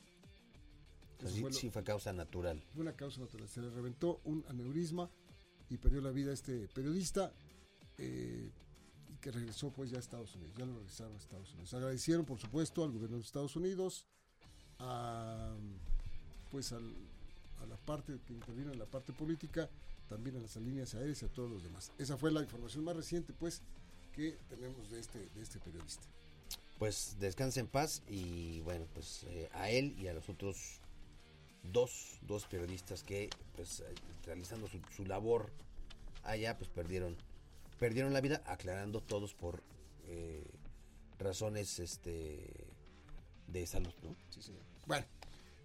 O 1.18 1.20
sea, 1.22 1.28
Eso 1.30 1.36
sí, 1.36 1.42
fue 1.42 1.50
lo- 1.52 1.56
sí 1.58 1.70
fue 1.70 1.84
causa 1.84 2.14
natural. 2.14 2.64
fue 2.74 2.82
una 2.84 2.94
causa 2.94 3.20
natural. 3.22 3.48
Se 3.50 3.62
le 3.62 3.70
reventó 3.70 4.22
un 4.24 4.44
aneurisma 4.50 5.10
y 5.69 5.77
perdió 5.77 6.01
la 6.01 6.12
vida 6.12 6.32
este 6.34 6.67
periodista 6.69 7.32
eh, 7.97 8.49
que 9.21 9.32
regresó 9.32 9.71
pues 9.71 9.89
ya 9.89 9.97
a 9.97 9.99
Estados 9.99 10.34
Unidos. 10.36 10.53
Ya 10.58 10.65
lo 10.65 10.75
regresaron 10.77 11.13
a 11.15 11.17
Estados 11.17 11.51
Unidos. 11.53 11.73
Agradecieron 11.73 12.25
por 12.25 12.39
supuesto 12.39 12.84
al 12.84 12.91
gobierno 12.91 13.17
de 13.17 13.23
Estados 13.23 13.56
Unidos, 13.56 14.06
a, 14.80 15.53
pues 16.51 16.71
al- 16.71 16.95
a 17.62 17.65
la 17.65 17.75
parte 17.77 18.19
que 18.25 18.34
intervino 18.34 18.71
en 18.71 18.80
la 18.80 18.86
parte 18.86 19.12
política, 19.13 19.69
también 20.08 20.38
a 20.38 20.39
las 20.39 20.56
líneas 20.58 20.93
aéreas 20.95 21.21
y 21.21 21.25
a 21.25 21.30
todos 21.30 21.49
los 21.49 21.63
demás. 21.63 21.91
Esa 21.97 22.15
fue 22.17 22.32
la 22.32 22.41
información 22.41 22.84
más 22.84 22.95
reciente 22.95 23.34
pues 23.34 23.62
que 24.15 24.38
tenemos 24.49 24.89
de 24.89 24.99
este, 24.99 25.19
de 25.36 25.41
este 25.41 25.60
periodista. 25.60 26.03
Pues 26.77 27.15
descanse 27.19 27.60
en 27.60 27.67
paz 27.67 28.03
y 28.08 28.62
bueno, 28.62 28.86
pues 28.93 29.23
eh, 29.30 29.49
a 29.53 29.69
él 29.71 29.95
y 29.99 30.08
a 30.08 30.13
los 30.13 30.30
otros 30.30 30.80
dos, 31.63 32.20
dos 32.22 32.46
periodistas 32.46 33.04
que 33.04 33.30
pues 33.56 33.82
eh, 33.82 33.86
realizando 34.26 34.67
su, 34.67 34.80
su 34.96 35.06
labor 35.06 35.52
allá 36.24 36.58
pues 36.58 36.70
perdieron 36.70 37.17
perdieron 37.80 38.13
la 38.13 38.22
vida 38.22 38.41
aclarando 38.46 39.02
todos 39.02 39.34
por 39.34 39.62
eh, 40.08 40.43
razones 41.20 41.80
este 41.80 42.67
de 43.48 43.65
salud, 43.65 43.93
¿no? 44.04 44.15
Sí, 44.30 44.41
señor. 44.41 44.62
Bueno, 44.86 45.06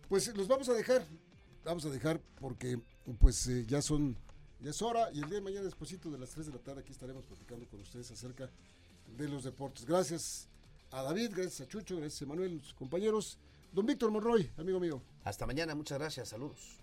pues 0.08 0.34
los 0.36 0.46
vamos 0.46 0.68
a 0.68 0.74
dejar, 0.74 1.06
vamos 1.64 1.84
a 1.84 1.90
dejar 1.90 2.20
porque 2.40 2.80
pues 3.18 3.46
eh, 3.48 3.64
ya 3.66 3.82
son, 3.82 4.16
ya 4.60 4.70
es 4.70 4.82
hora 4.82 5.10
y 5.12 5.20
el 5.20 5.26
día 5.26 5.38
de 5.38 5.40
mañana 5.40 5.64
despuesito 5.64 6.10
de 6.10 6.18
las 6.18 6.30
3 6.30 6.46
de 6.46 6.52
la 6.52 6.58
tarde 6.58 6.80
aquí 6.80 6.92
estaremos 6.92 7.24
platicando 7.24 7.66
con 7.68 7.80
ustedes 7.80 8.10
acerca 8.10 8.50
de 9.16 9.28
los 9.28 9.44
deportes. 9.44 9.84
Gracias 9.84 10.48
a 10.90 11.02
David, 11.02 11.32
gracias 11.34 11.60
a 11.62 11.68
Chucho, 11.68 11.96
gracias 11.96 12.22
a 12.22 12.26
Manuel, 12.26 12.60
sus 12.62 12.74
compañeros. 12.74 13.38
Don 13.72 13.86
Víctor 13.86 14.10
Monroy, 14.10 14.50
amigo 14.58 14.78
mío. 14.78 15.02
Hasta 15.24 15.46
mañana, 15.46 15.74
muchas 15.74 15.98
gracias, 15.98 16.28
saludos. 16.28 16.82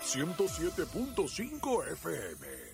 107.5 0.00 1.96
FM. 1.96 2.65